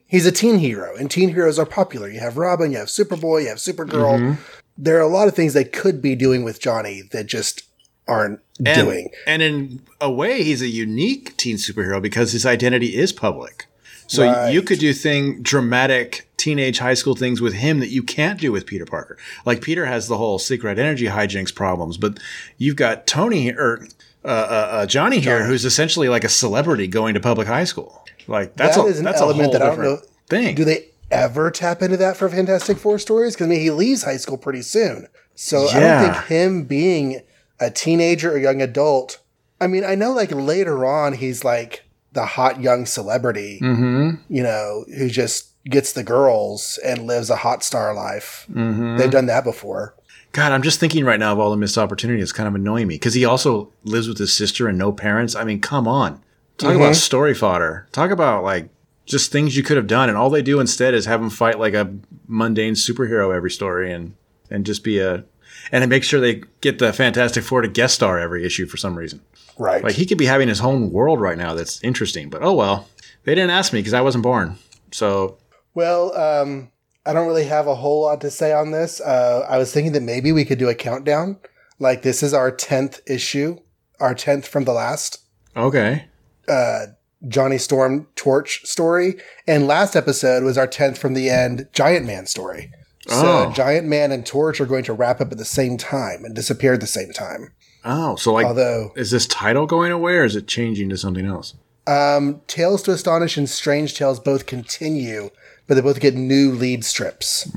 [0.08, 2.10] he's a teen hero, and teen heroes are popular.
[2.10, 4.20] You have Robin, you have Superboy, you have Supergirl.
[4.20, 4.42] Mm-hmm.
[4.78, 7.64] There are a lot of things they could be doing with Johnny that just
[8.08, 9.10] aren't And, doing.
[9.26, 13.66] and in a way, he's a unique teen superhero because his identity is public.
[14.08, 14.52] So Right.
[14.54, 18.52] you could do thing dramatic teenage high school things with him that you can't do
[18.52, 19.18] with Peter Parker.
[19.46, 22.20] Like Peter has the whole secret energy hijinks problems, but
[22.60, 23.88] you've got Tony or
[24.24, 28.06] uh, uh, uh, Johnny here, who's essentially like a celebrity going to public high school.
[28.28, 30.56] Like that's That a is an that's element a whole that I don't know- thing.
[30.56, 33.36] Do they ever tap into that for Fantastic Four stories?
[33.36, 37.22] Because I mean, he leaves high school pretty soon, so I don't think him being
[37.60, 39.20] a teenager or young adult.
[39.62, 44.22] I mean, I know like later on he's like the hot young celebrity, mm-hmm.
[44.34, 48.46] you know, who just gets the girls and lives a hot star life.
[48.52, 48.98] Mm-hmm.
[48.98, 49.96] They've done that before.
[50.32, 52.24] God, I'm just thinking right now of all the missed opportunities.
[52.24, 55.34] It's kind of annoying me because he also lives with his sister and no parents.
[55.34, 56.22] I mean, come on.
[56.58, 56.82] Talk Mm-hmm.
[56.82, 57.88] about story fodder.
[57.94, 58.70] Talk about like
[59.06, 61.60] just things you could have done, and all they do instead is have them fight
[61.60, 61.94] like a
[62.28, 64.16] mundane superhero every story, and
[64.50, 65.24] and just be a
[65.72, 68.96] and make sure they get the Fantastic Four to guest star every issue for some
[68.96, 69.22] reason.
[69.58, 69.84] Right.
[69.84, 71.54] Like he could be having his own world right now.
[71.54, 72.88] That's interesting, but oh well.
[73.24, 74.58] They didn't ask me because I wasn't born.
[74.92, 75.38] So
[75.74, 76.72] well, um,
[77.06, 79.02] I don't really have a whole lot to say on this.
[79.02, 81.38] Uh, I was thinking that maybe we could do a countdown.
[81.80, 83.58] Like this is our 10th issue,
[84.00, 85.20] our 10th from the last.
[85.58, 86.06] okay,
[86.48, 86.86] uh,
[87.28, 89.16] Johnny Storm Torch story,
[89.48, 92.72] and last episode was our tenth from the end Giant Man story.
[93.08, 93.52] So Oh.
[93.54, 96.74] Giant Man and Torch are going to wrap up at the same time and disappear
[96.74, 97.52] at the same time.
[97.84, 101.26] oh, so like, Although is this title going away or is it changing to something
[101.26, 101.54] else?
[101.88, 105.30] um, Tales to Astonish and Strange Tales both continue,
[105.68, 107.48] but they both get new lead strips.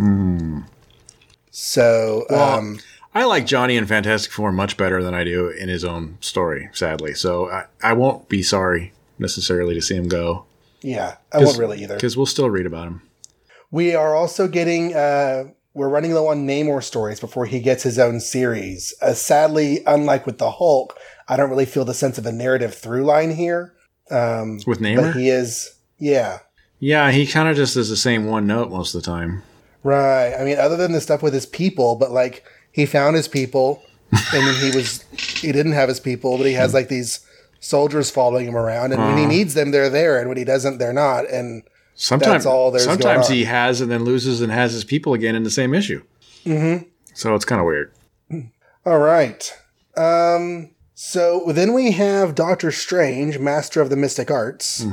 [1.51, 2.79] So um,
[3.15, 6.69] I like Johnny in Fantastic Four much better than I do in his own story,
[6.73, 7.15] sadly.
[7.15, 10.47] So I, I won't be sorry necessarily to see him go
[10.83, 11.95] yeah, I won't really either.
[11.95, 13.03] because we'll still read about him.
[13.71, 15.45] We are also getting, uh,
[15.75, 18.95] we're running low on Namor stories before he gets his own series.
[19.03, 20.97] Uh, sadly, unlike with the Hulk,
[21.29, 23.75] I don't really feel the sense of a narrative through line here.
[24.11, 25.15] Um, With but Namor?
[25.15, 26.39] he is, yeah,
[26.81, 29.43] yeah, he kind of just does the same one note most of the time.
[29.83, 30.35] right.
[30.35, 33.83] I mean, other than the stuff with his people, but like he found his people
[34.13, 37.27] and then he was, he didn't have his people, but he has like these
[37.61, 38.93] soldiers following him around.
[38.93, 39.33] And when he Uh-huh.
[39.33, 40.19] needs them, they're there.
[40.19, 41.29] And when he doesn't, they're not.
[41.31, 41.63] And
[42.01, 45.15] Sometimes, That's all there's going sometimes he has and then loses and has his people
[45.15, 46.01] again in the same issue.
[46.47, 46.85] Mm-hmm.
[47.15, 47.93] So it's kind of weird.
[48.87, 49.53] All right.
[49.97, 54.85] Um, so then we have Doctor Strange, Master of the Mystic Arts.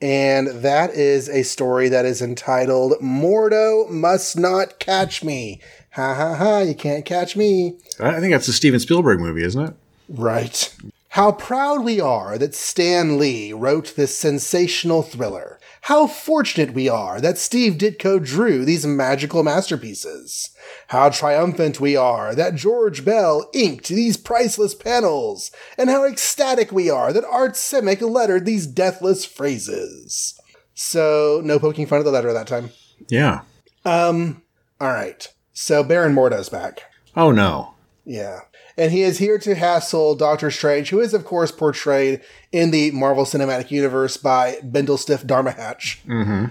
[0.00, 5.60] And that is a story that is entitled Mordo Must Not Catch Me.
[5.92, 7.76] Ha ha ha, you can't catch me.
[8.00, 9.74] I think that's a Steven Spielberg movie, isn't it?
[10.08, 10.74] Right.
[11.12, 15.60] How proud we are that Stan Lee wrote this sensational thriller.
[15.82, 20.48] How fortunate we are that Steve Ditko drew these magical masterpieces.
[20.88, 25.50] How triumphant we are that George Bell inked these priceless panels.
[25.76, 30.40] And how ecstatic we are that Art Simek lettered these deathless phrases.
[30.72, 32.70] So, no poking fun of the letter that time.
[33.10, 33.42] Yeah.
[33.84, 34.44] Um,
[34.80, 35.28] alright.
[35.52, 36.84] So, Baron Mordo's back.
[37.14, 37.74] Oh no.
[38.06, 38.40] Yeah.
[38.76, 42.90] And he is here to hassle Doctor Strange, who is, of course, portrayed in the
[42.92, 46.02] Marvel Cinematic Universe by Bindlestiff Dharma Hatch.
[46.06, 46.46] Mm-hmm.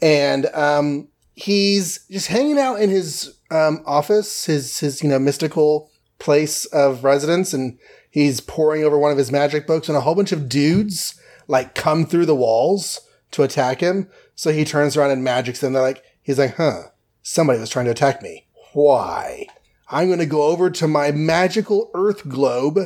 [0.00, 5.90] And um, he's just hanging out in his um, office, his, his, you know, mystical
[6.18, 7.78] place of residence, and
[8.10, 11.74] he's poring over one of his magic books, and a whole bunch of dudes, like,
[11.74, 13.00] come through the walls
[13.32, 14.08] to attack him.
[14.34, 15.74] So he turns around and magics them.
[15.74, 16.84] They're like, he's like, huh,
[17.22, 18.46] somebody was trying to attack me.
[18.72, 19.46] Why?
[19.88, 22.78] I'm going to go over to my magical earth globe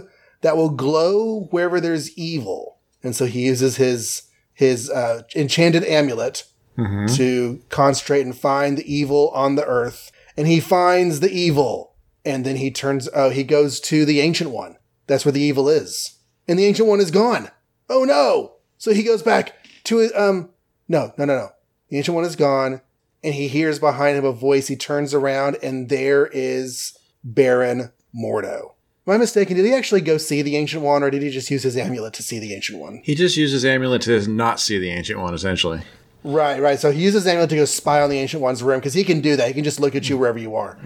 [0.43, 2.79] that will glow wherever there's evil.
[3.03, 4.23] And so he uses his
[4.53, 6.45] his uh, enchanted amulet
[6.79, 7.15] Mm-hmm.
[7.17, 10.11] to concentrate and find the evil on the earth.
[10.35, 11.95] And he finds the evil.
[12.25, 14.77] And then he turns, oh, he goes to the ancient one.
[15.07, 16.17] That's where the evil is.
[16.49, 17.51] And the ancient one is gone.
[17.91, 18.53] Oh no.
[18.79, 20.11] So he goes back to.
[20.15, 20.51] Um,
[20.89, 21.49] no, no, no, no.
[21.89, 22.81] The ancient one is gone.
[23.23, 24.69] And he hears behind him a voice.
[24.69, 28.73] He turns around and there is Baron Mordo.
[29.07, 29.57] Am I mistaken?
[29.57, 32.15] Did he actually go see the ancient one or did he just use his amulet
[32.15, 33.01] to see the ancient one?
[33.05, 35.83] He just uses amulet to not see the ancient one, essentially.
[36.23, 36.79] Right, right.
[36.79, 39.05] So he uses his amulet to go spy on the ancient one's room because he
[39.05, 39.49] can do that.
[39.49, 40.79] He can just look at you wherever you are.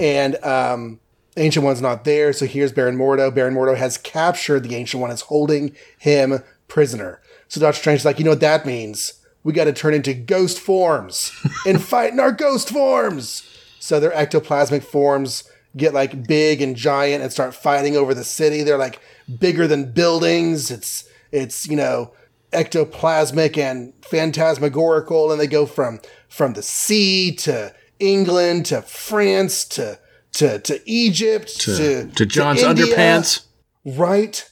[0.00, 1.00] And um,
[1.36, 2.32] ancient one's not there.
[2.32, 3.32] So here's Baron Mordo.
[3.34, 5.10] Baron Mordo has captured the ancient one.
[5.10, 7.20] Is holding him prisoner.
[7.48, 9.14] So Doctor Strange is like, you know what that means?
[9.42, 11.32] We got to turn into ghost forms
[11.66, 13.42] and fight in our ghost forms.
[13.78, 15.44] So their ectoplasmic forms
[15.76, 18.62] get like big and giant and start fighting over the city.
[18.62, 19.00] They're like
[19.38, 20.70] bigger than buildings.
[20.70, 22.12] It's it's you know
[22.52, 29.98] ectoplasmic and phantasmagorical, and they go from from the sea to England to France to
[30.32, 32.86] to to Egypt To, to to John's India.
[32.86, 33.46] underpants.
[33.84, 34.48] Right.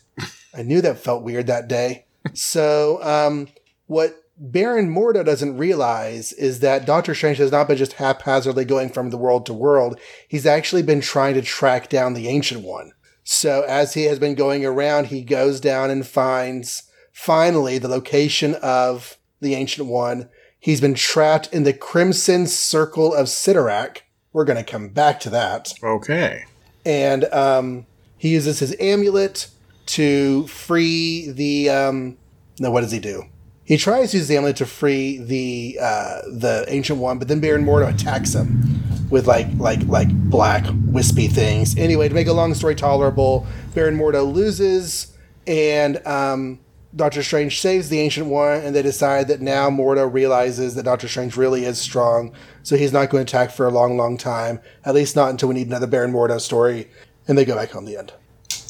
[0.57, 2.05] I knew that felt weird that day.
[2.35, 3.49] So, um,
[3.87, 8.89] what Baron Mordo doesn't realize is that Doctor Strange has not been just haphazardly going
[8.89, 9.99] from the world to world.
[10.29, 12.93] He's actually been trying to track down the Ancient One.
[13.25, 18.55] So, as he has been going around, he goes down and finds finally the location
[18.63, 20.29] of the Ancient One.
[20.61, 23.99] He's been trapped in the Crimson Circle of Cyttorak.
[24.33, 26.45] We're going to come back to that Okay.
[26.87, 27.87] and um,
[28.17, 29.49] he uses his amulet
[29.87, 31.71] to free the.
[31.71, 32.19] Um,
[32.61, 33.25] no, what does he do?
[33.69, 37.39] He tries to use the amulet to free the uh, the ancient one, but then
[37.39, 38.63] Baron Mordo attacks him
[39.11, 41.77] with like like like black wispy things.
[41.77, 45.13] Anyway, to make a long story tolerable, Baron Mordo loses,
[45.47, 46.61] and um,
[46.97, 51.07] Doctor Strange saves the ancient one, and they decide that now Mordo realizes that Doctor
[51.07, 54.61] Strange really is strong, so he's not going to attack for a long, long time.
[54.87, 56.89] At least not until we need another Baron Mordo story,
[57.27, 57.85] and they go back home.
[57.85, 58.15] The end.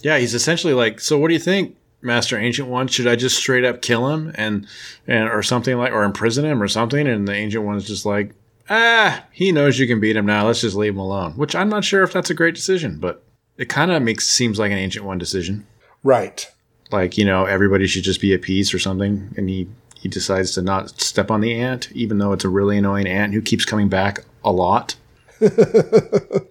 [0.02, 2.88] Yeah, he's essentially like, so what do you think, Master Ancient One?
[2.88, 4.66] Should I just straight up kill him and
[5.06, 7.06] and or something like or imprison him or something?
[7.06, 8.34] And the Ancient One's just like,
[8.70, 10.46] ah, he knows you can beat him now.
[10.46, 11.32] Let's just leave him alone.
[11.32, 13.22] Which I'm not sure if that's a great decision, but
[13.56, 15.66] it kind of makes seems like an Ancient One decision.
[16.02, 16.50] Right.
[16.90, 20.52] Like you know, everybody should just be at peace or something, and he he decides
[20.52, 23.64] to not step on the ant, even though it's a really annoying ant who keeps
[23.64, 24.96] coming back a lot.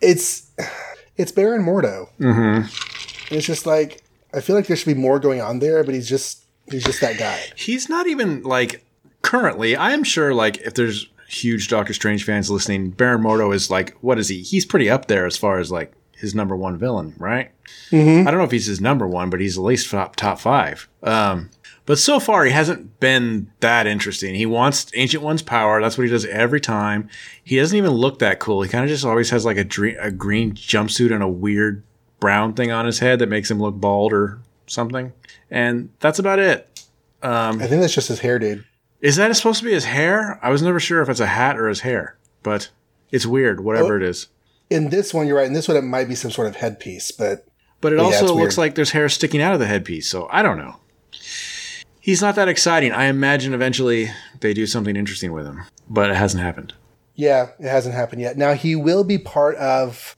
[0.00, 0.50] It's
[1.16, 2.08] it's Baron Mordo.
[2.18, 3.34] Mm-hmm.
[3.34, 4.01] It's just like
[4.34, 7.00] I feel like there should be more going on there, but he's just he's just
[7.00, 7.38] that guy.
[7.56, 8.84] He's not even like
[9.22, 9.76] currently.
[9.76, 13.96] I am sure like if there's huge Doctor Strange fans listening, Baron Mordo is like
[14.00, 14.42] what is he?
[14.42, 17.50] He's pretty up there as far as like his number one villain, right?
[18.26, 20.88] I don't know if he's his number one, but he's at least top top five.
[21.02, 21.50] Um,
[21.84, 24.36] but so far, he hasn't been that interesting.
[24.36, 25.80] He wants Ancient One's power.
[25.80, 27.08] That's what he does every time.
[27.42, 28.62] He doesn't even look that cool.
[28.62, 31.82] He kind of just always has like a, dre- a green jumpsuit and a weird
[32.22, 35.12] brown thing on his head that makes him look bald or something.
[35.50, 36.86] And that's about it.
[37.20, 38.64] Um, I think that's just his hair, dude.
[39.00, 40.38] Is that supposed to be his hair?
[40.40, 42.70] I was never sure if it's a hat or his hair, but
[43.10, 44.28] it's weird, whatever it is.
[44.70, 45.46] In this one, you're right.
[45.48, 47.44] In this one, it might be some sort of headpiece, but
[47.80, 50.42] But it yeah, also looks like there's hair sticking out of the headpiece, so I
[50.42, 50.76] don't know.
[52.00, 52.92] He's not that exciting.
[52.92, 54.10] I imagine eventually
[54.40, 56.72] they do something interesting with him, but it hasn't happened.
[57.16, 58.36] yeah, it hasn't happened yet.
[58.36, 60.16] Now he will be part of.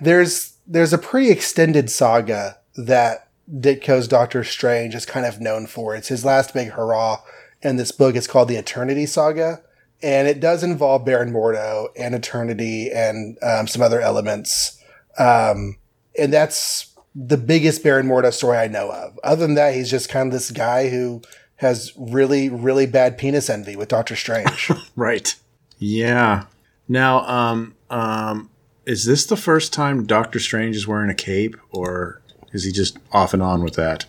[0.00, 5.94] There's there's a pretty extended saga that Ditko's Doctor Strange is kind of known for.
[5.94, 7.20] It's his last big hurrah
[7.62, 8.16] in this book.
[8.16, 9.62] It's called the Eternity Saga,
[10.02, 14.82] and it does involve Baron Mordo and Eternity and um, some other elements.
[15.18, 15.76] Um,
[16.18, 19.18] and that's the biggest Baron Mordo story I know of.
[19.22, 21.22] Other than that, he's just kind of this guy who
[21.56, 24.70] has really, really bad penis envy with Doctor Strange.
[24.96, 25.34] Right.
[25.78, 26.46] Yeah.
[26.88, 28.48] Now, um, um,
[28.86, 32.20] is this the first time Doctor Strange is wearing a cape, or
[32.52, 34.06] is he just off and on with that?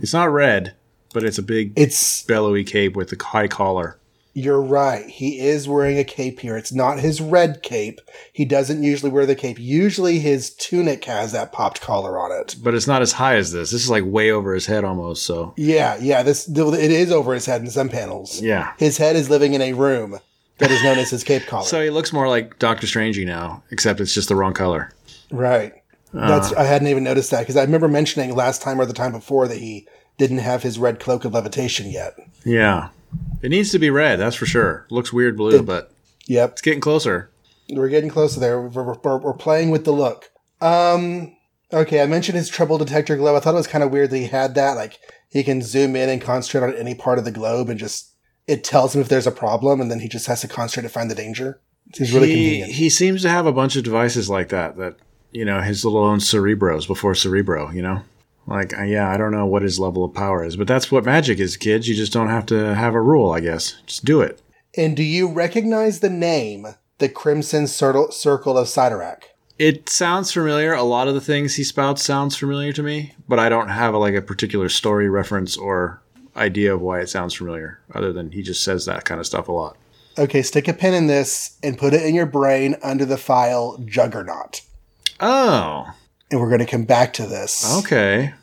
[0.00, 0.74] It's not red,
[1.12, 3.98] but it's a big it's bellowy cape with a high collar.
[4.36, 5.08] You're right.
[5.08, 6.56] He is wearing a cape here.
[6.56, 8.00] It's not his red cape.
[8.32, 9.60] He doesn't usually wear the cape.
[9.60, 12.56] Usually his tunic has that popped collar on it.
[12.60, 13.70] But it's not as high as this.
[13.70, 15.22] This is like way over his head almost.
[15.22, 16.58] So Yeah, yeah, this it
[16.90, 18.42] is over his head in some panels.
[18.42, 18.72] yeah.
[18.76, 20.18] His head is living in a room
[20.58, 21.64] that is known as his cape collar.
[21.66, 24.92] So he looks more like Doctor Strangey now, except it's just the wrong color.
[25.30, 25.72] right.
[26.12, 29.10] That's I hadn't even noticed that because I remember mentioning last time or the time
[29.10, 32.14] before that he didn't have his red cloak of levitation yet.
[32.44, 32.90] Yeah.
[33.42, 34.86] It needs to be red, that's for sure.
[34.90, 35.90] Looks weird blue, but
[36.26, 36.52] Yep.
[36.52, 37.30] it's getting closer.
[37.68, 38.60] We're getting closer there.
[38.60, 40.30] We're, we're, we're playing with the look.
[40.60, 41.36] Um,
[41.72, 43.34] okay, I mentioned his trouble detector globe.
[43.36, 44.74] I thought it was kind of weird that he had that.
[44.76, 45.00] Like,
[45.30, 48.12] he can zoom in and concentrate on any part of the globe and just,
[48.46, 50.92] it tells him if there's a problem, and then he just has to concentrate to
[50.92, 51.60] find the danger.
[51.94, 52.72] Seems really he, convenient.
[52.72, 54.96] he seems to have a bunch of devices like that, that,
[55.32, 58.02] you know, his little own Cerebros before Cerebro, you know?
[58.46, 61.04] Like, uh, yeah, I don't know what his level of power is, but that's what
[61.04, 61.88] magic is, kids.
[61.88, 63.76] You just don't have to have a rule, I guess.
[63.86, 64.40] Just do it.
[64.76, 66.66] And do you recognize the name,
[66.98, 69.22] the Crimson Circle, Circle of Cyttorak?
[69.58, 70.74] It sounds familiar.
[70.74, 73.94] A lot of the things he spouts sounds familiar to me, but I don't have
[73.94, 76.02] a, like a particular story reference or
[76.36, 79.48] idea of why it sounds familiar, other than he just says that kind of stuff
[79.48, 79.76] a lot.
[80.18, 83.78] Okay, stick a pin in this and put it in your brain under the file
[83.84, 84.60] Juggernaut.
[85.20, 85.86] Oh,
[86.30, 87.78] And we're going to come back to this.
[87.78, 88.34] okay.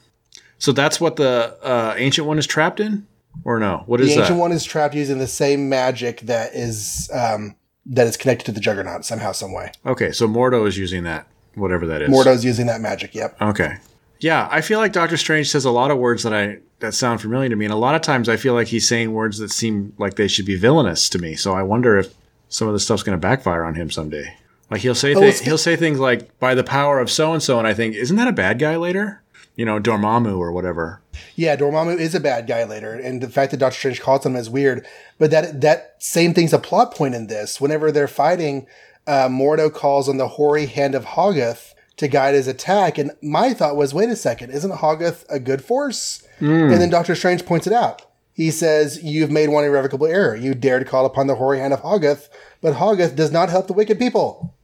[0.58, 3.08] So that's what the uh, ancient one is trapped in,
[3.46, 3.84] or no?
[3.88, 7.56] What The is ancient one is trapped using the same magic that is um,
[7.88, 9.72] that is connected to the Juggernaut somehow, some way.
[9.88, 11.26] Okay, so Mordo is using that,
[11.56, 12.10] whatever that is.
[12.12, 13.16] Mordo's using that magic.
[13.16, 13.42] Yep.
[13.42, 13.78] Okay.
[14.22, 17.22] Yeah, I feel like Doctor Strange says a lot of words that I that sound
[17.22, 19.52] familiar to me, and a lot of times I feel like he's saying words that
[19.52, 21.36] seem like they should be villainous to me.
[21.36, 22.14] So I wonder if
[22.50, 24.36] some of this stuff's going to backfire on him someday.
[24.70, 27.42] Like he'll say Oh, thi- he'll say things like by the power of so and
[27.44, 29.22] so, and I think isn't that a bad guy later?
[29.56, 31.02] You know, Dormammu or whatever.
[31.36, 34.36] Yeah, Dormammu is a bad guy later, and the fact that Doctor Strange calls him
[34.36, 34.86] is weird.
[35.18, 37.60] But that that same thing's a plot point in this.
[37.60, 38.66] Whenever they're fighting,
[39.08, 41.71] uh, Mordo calls on the hoary hand of Hoggoth
[42.02, 45.64] to guide his attack, and my thought was, wait a second, isn't Hoggoth a good
[45.64, 46.28] force?
[46.40, 48.02] And then Doctor Strange points it out.
[48.34, 50.36] He says, "You've made one irrevocable error.
[50.36, 52.30] You dared call upon the hoary hand of Hoggoth,
[52.62, 54.56] but Hoggoth does not help the wicked people."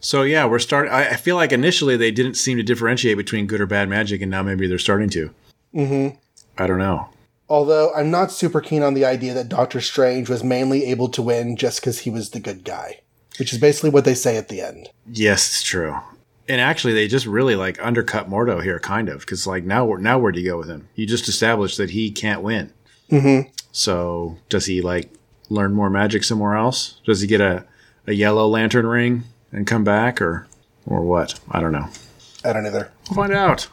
[0.00, 0.92] So yeah, we're starting.
[0.92, 4.20] I I feel like initially they didn't seem to differentiate between good or bad magic,
[4.20, 5.30] and now maybe they're starting to.
[5.74, 6.18] Mm-hmm.
[6.58, 7.08] I don't know.
[7.48, 11.22] Although I'm not super keen on the idea that Doctor Strange was mainly able to
[11.22, 13.00] win just because he was the good guy,
[13.38, 14.90] which is basically what they say at the end.
[15.10, 15.96] Yes, it's true.
[16.50, 19.98] And actually, they just really like undercut Mordo here, kind of, because like now, where-
[20.00, 20.88] now where do you go with him?
[20.96, 22.72] You just established that he can't win.
[23.10, 23.48] Mm-hmm.
[23.70, 25.12] So does he like
[25.48, 27.00] learn more magic somewhere else?
[27.06, 27.64] Does he get a,
[28.08, 29.22] a yellow lantern ring
[29.52, 30.48] and come back, or
[30.86, 31.38] or what?
[31.50, 31.88] I don't know.
[32.44, 32.90] I don't either.
[33.08, 33.68] We'll find out,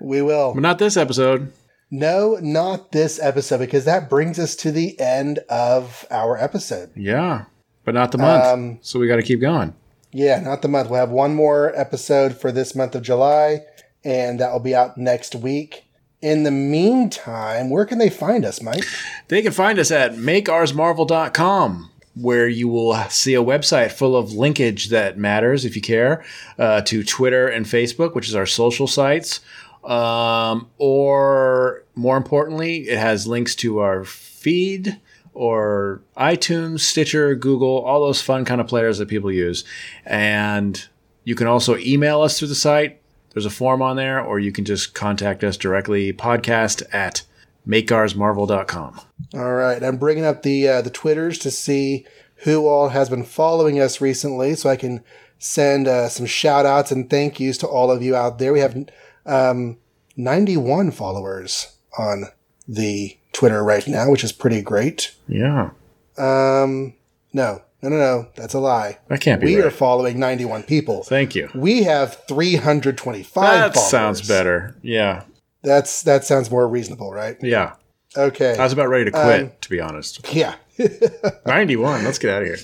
[0.00, 0.52] We will.
[0.52, 1.52] but not this episode.
[1.90, 6.90] No, not this episode, because that brings us to the end of our episode.
[6.96, 7.44] Yeah,
[7.84, 8.44] but not the month.
[8.44, 9.74] Um, so we got to keep going.
[10.14, 10.88] Yeah, not the month.
[10.88, 13.62] We'll have one more episode for this month of July,
[14.04, 15.86] and that will be out next week.
[16.22, 18.84] In the meantime, where can they find us, Mike?
[19.26, 24.90] They can find us at makeoursmarvel.com, where you will see a website full of linkage
[24.90, 26.24] that matters, if you care,
[26.60, 29.40] uh, to Twitter and Facebook, which is our social sites.
[29.82, 35.00] Um, or more importantly, it has links to our feed
[35.34, 39.64] or iTunes, Stitcher, Google, all those fun kind of players that people use.
[40.06, 40.82] And
[41.24, 43.00] you can also email us through the site.
[43.32, 47.22] There's a form on there, or you can just contact us directly, podcast at
[47.66, 49.00] makeoursmarvel.com.
[49.34, 52.06] All right, I'm bringing up the uh, the twitters to see
[52.38, 55.02] who all has been following us recently, so I can
[55.38, 58.52] send uh, some shout outs and thank yous to all of you out there.
[58.52, 58.88] We have
[59.26, 59.78] um,
[60.16, 62.26] 91 followers on
[62.68, 65.14] the Twitter right now, which is pretty great.
[65.28, 65.70] Yeah.
[66.16, 66.94] Um,
[67.34, 68.98] no, no, no, no, that's a lie.
[69.08, 69.66] That can't be We right.
[69.66, 71.02] are following 91 people.
[71.02, 71.50] Thank you.
[71.54, 73.90] We have 325 That followers.
[73.90, 74.76] sounds better.
[74.82, 75.24] Yeah.
[75.62, 77.36] That's that sounds more reasonable, right?
[77.42, 77.74] Yeah.
[78.16, 78.56] Okay.
[78.56, 80.20] I was about ready to quit, Um, to be honest.
[80.32, 80.54] yeah.
[81.46, 82.04] 91.
[82.04, 82.58] Let's get out of here.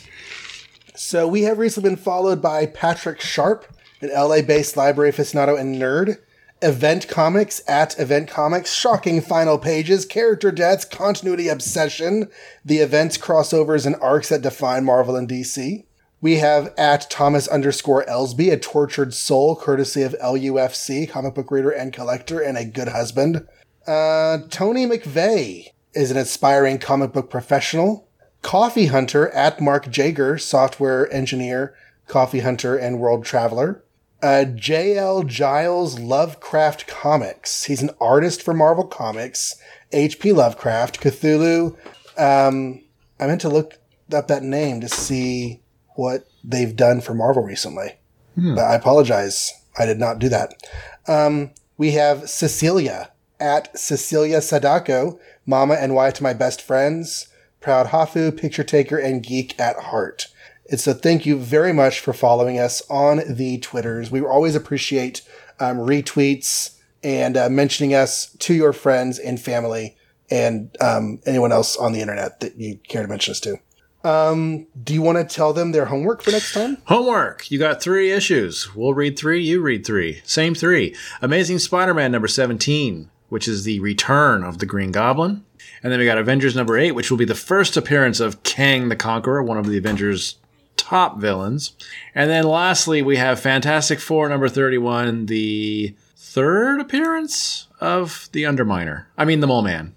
[0.94, 3.66] So we have recently been followed by Patrick Sharp,
[4.00, 6.18] an LA-based library aficionado and nerd,
[6.62, 12.28] Event Comics at Event Comics, shocking final pages, character deaths, continuity obsession,
[12.64, 15.84] the events, crossovers, and arcs that define Marvel and DC.
[16.20, 21.70] We have at Thomas underscore Elsby, a tortured soul, courtesy of LUFC, comic book reader
[21.70, 23.46] and collector, and a good husband.
[23.86, 28.06] Uh, Tony McVeigh is an aspiring comic book professional.
[28.42, 31.74] Coffee Hunter at Mark Jager, software engineer,
[32.06, 33.82] coffee hunter, and world traveler.
[34.22, 35.22] Uh, J.L.
[35.22, 37.64] Giles Lovecraft Comics.
[37.64, 39.56] He's an artist for Marvel Comics,
[39.92, 40.32] H.P.
[40.32, 41.76] Lovecraft, Cthulhu.
[42.18, 42.82] Um,
[43.18, 43.78] I meant to look
[44.12, 45.62] up that name to see
[45.96, 47.98] what they've done for Marvel recently.
[48.54, 49.52] But I apologize.
[49.78, 50.54] I did not do that.
[51.06, 57.28] Um, we have Cecilia at Cecilia Sadako, Mama and Wife to My Best Friends,
[57.60, 60.26] Proud Hafu, Picture Taker, and Geek at Heart.
[60.76, 64.10] So thank you very much for following us on the Twitters.
[64.10, 65.22] We always appreciate
[65.58, 69.96] um, retweets and uh, mentioning us to your friends and family
[70.30, 73.58] and um, anyone else on the internet that you care to mention us to.
[74.02, 76.78] Um, do you want to tell them their homework for next time?
[76.84, 77.50] Homework.
[77.50, 78.74] You got three issues.
[78.74, 79.42] We'll read three.
[79.42, 80.22] You read three.
[80.24, 80.94] Same three.
[81.20, 85.44] Amazing Spider-Man number 17, which is the return of the Green Goblin.
[85.82, 88.88] And then we got Avengers number 8, which will be the first appearance of Kang
[88.88, 90.36] the Conqueror, one of the Avengers'
[90.80, 91.72] top villains.
[92.14, 99.06] And then lastly, we have Fantastic Four number 31, the third appearance of the Underminer.
[99.18, 99.94] I mean, the Mole Man.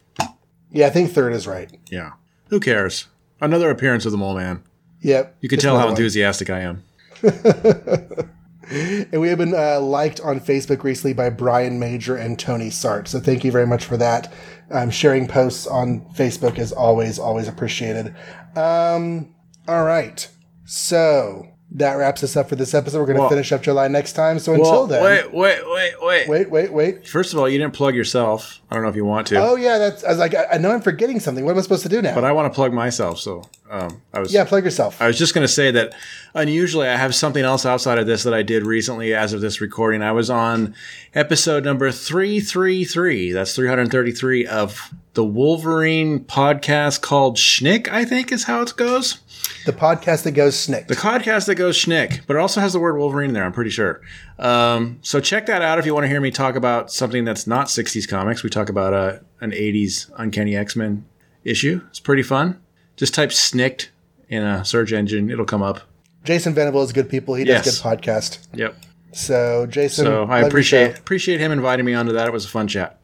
[0.72, 1.72] Yeah, I think third is right.
[1.90, 2.14] Yeah.
[2.50, 3.08] Who cares?
[3.40, 4.64] Another appearance of the Mole Man.
[5.02, 5.38] Yep.
[5.42, 6.02] You can tell how another one.
[6.02, 6.84] enthusiastic I am.
[8.70, 13.08] And we have been uh, liked on Facebook recently by Brian Major and Tony Sart.
[13.08, 14.32] So thank you very much for that.
[14.72, 18.16] Um, sharing posts on Facebook is always, always appreciated.
[18.56, 19.36] Um,
[19.68, 20.28] all right.
[20.66, 23.00] So that wraps us up for this episode.
[23.00, 24.38] We're going to Well- finish up July next time.
[24.38, 26.30] So until Well, then, wait, wait, wait, wait.
[26.30, 27.08] wait, wait, wait.
[27.08, 28.60] First of all, you didn't plug yourself.
[28.70, 30.04] I don't know if you want to, Oh yeah, that's.
[30.04, 31.44] I was like, I, I know I'm forgetting something.
[31.46, 32.14] What am I supposed to do now?
[32.14, 33.20] but I want to plug myself.
[33.20, 34.32] So um, I was.
[34.32, 35.02] yeah, plug yourself.
[35.02, 35.94] I was just going to say that
[36.36, 39.60] unusually I have something else outside of this that I did recently as of this
[39.60, 40.04] recording.
[40.04, 40.76] I was on
[41.16, 43.32] episode number 333.
[43.32, 49.20] That's 333 of the Wolverine podcast called Schnick, I think is how it goes.
[49.66, 50.88] The podcast that goes snicked.
[50.90, 53.52] The podcast that goes Schnick, but it also has the word Wolverine in there, I'm
[53.54, 54.02] pretty sure.
[54.40, 57.48] Um, so check that out if you want to hear me talk about something that's
[57.48, 58.44] not 60s comics.
[58.44, 61.06] We talk about uh, an 80s Uncanny X Men
[61.44, 61.82] issue.
[61.90, 62.62] It's pretty fun.
[62.98, 63.92] Just type Snicked
[64.30, 65.82] in a search engine, it'll come up.
[66.24, 67.36] Jason Venable is good people.
[67.36, 67.80] He does Yes.
[67.82, 68.40] good podcast.
[68.54, 68.76] Yep.
[69.12, 72.28] So Jason, So I appreciate appreciate him inviting me onto that.
[72.28, 73.00] It was a fun chat.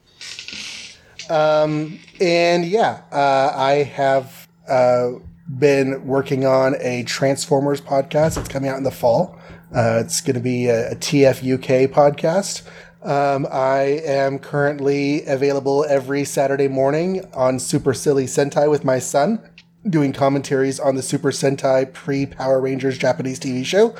[1.29, 5.11] Um, And yeah, uh, I have uh,
[5.57, 8.37] been working on a Transformers podcast.
[8.37, 9.39] It's coming out in the fall.
[9.75, 12.63] Uh, it's going to be a, a TF UK podcast.
[13.01, 19.41] Um, I am currently available every Saturday morning on Super Silly Sentai with my son,
[19.89, 23.95] doing commentaries on the Super Sentai pre Power Rangers Japanese TV show.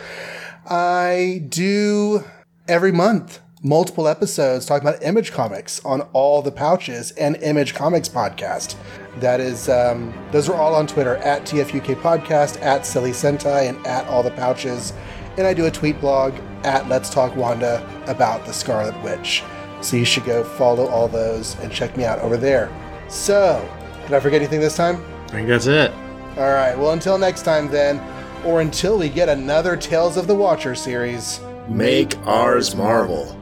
[0.70, 2.26] I do
[2.68, 8.10] every month multiple episodes talking about Image Comics on all the pouches and Image Comics
[8.10, 8.76] podcast.
[9.20, 13.86] That is, um, those are all on Twitter at TFUK Podcast, at Silly Sentai, and
[13.86, 14.94] at all the pouches.
[15.38, 19.44] And I do a tweet blog at Let's Talk Wanda about the Scarlet Witch.
[19.82, 22.70] So you should go follow all those and check me out over there.
[23.08, 23.68] So,
[24.04, 25.04] did I forget anything this time?
[25.28, 25.92] I think that's it.
[26.38, 26.78] All right.
[26.78, 28.02] Well, until next time, then,
[28.46, 31.42] or until we get another Tales of the Watcher series.
[31.68, 33.39] Make ours Marvel.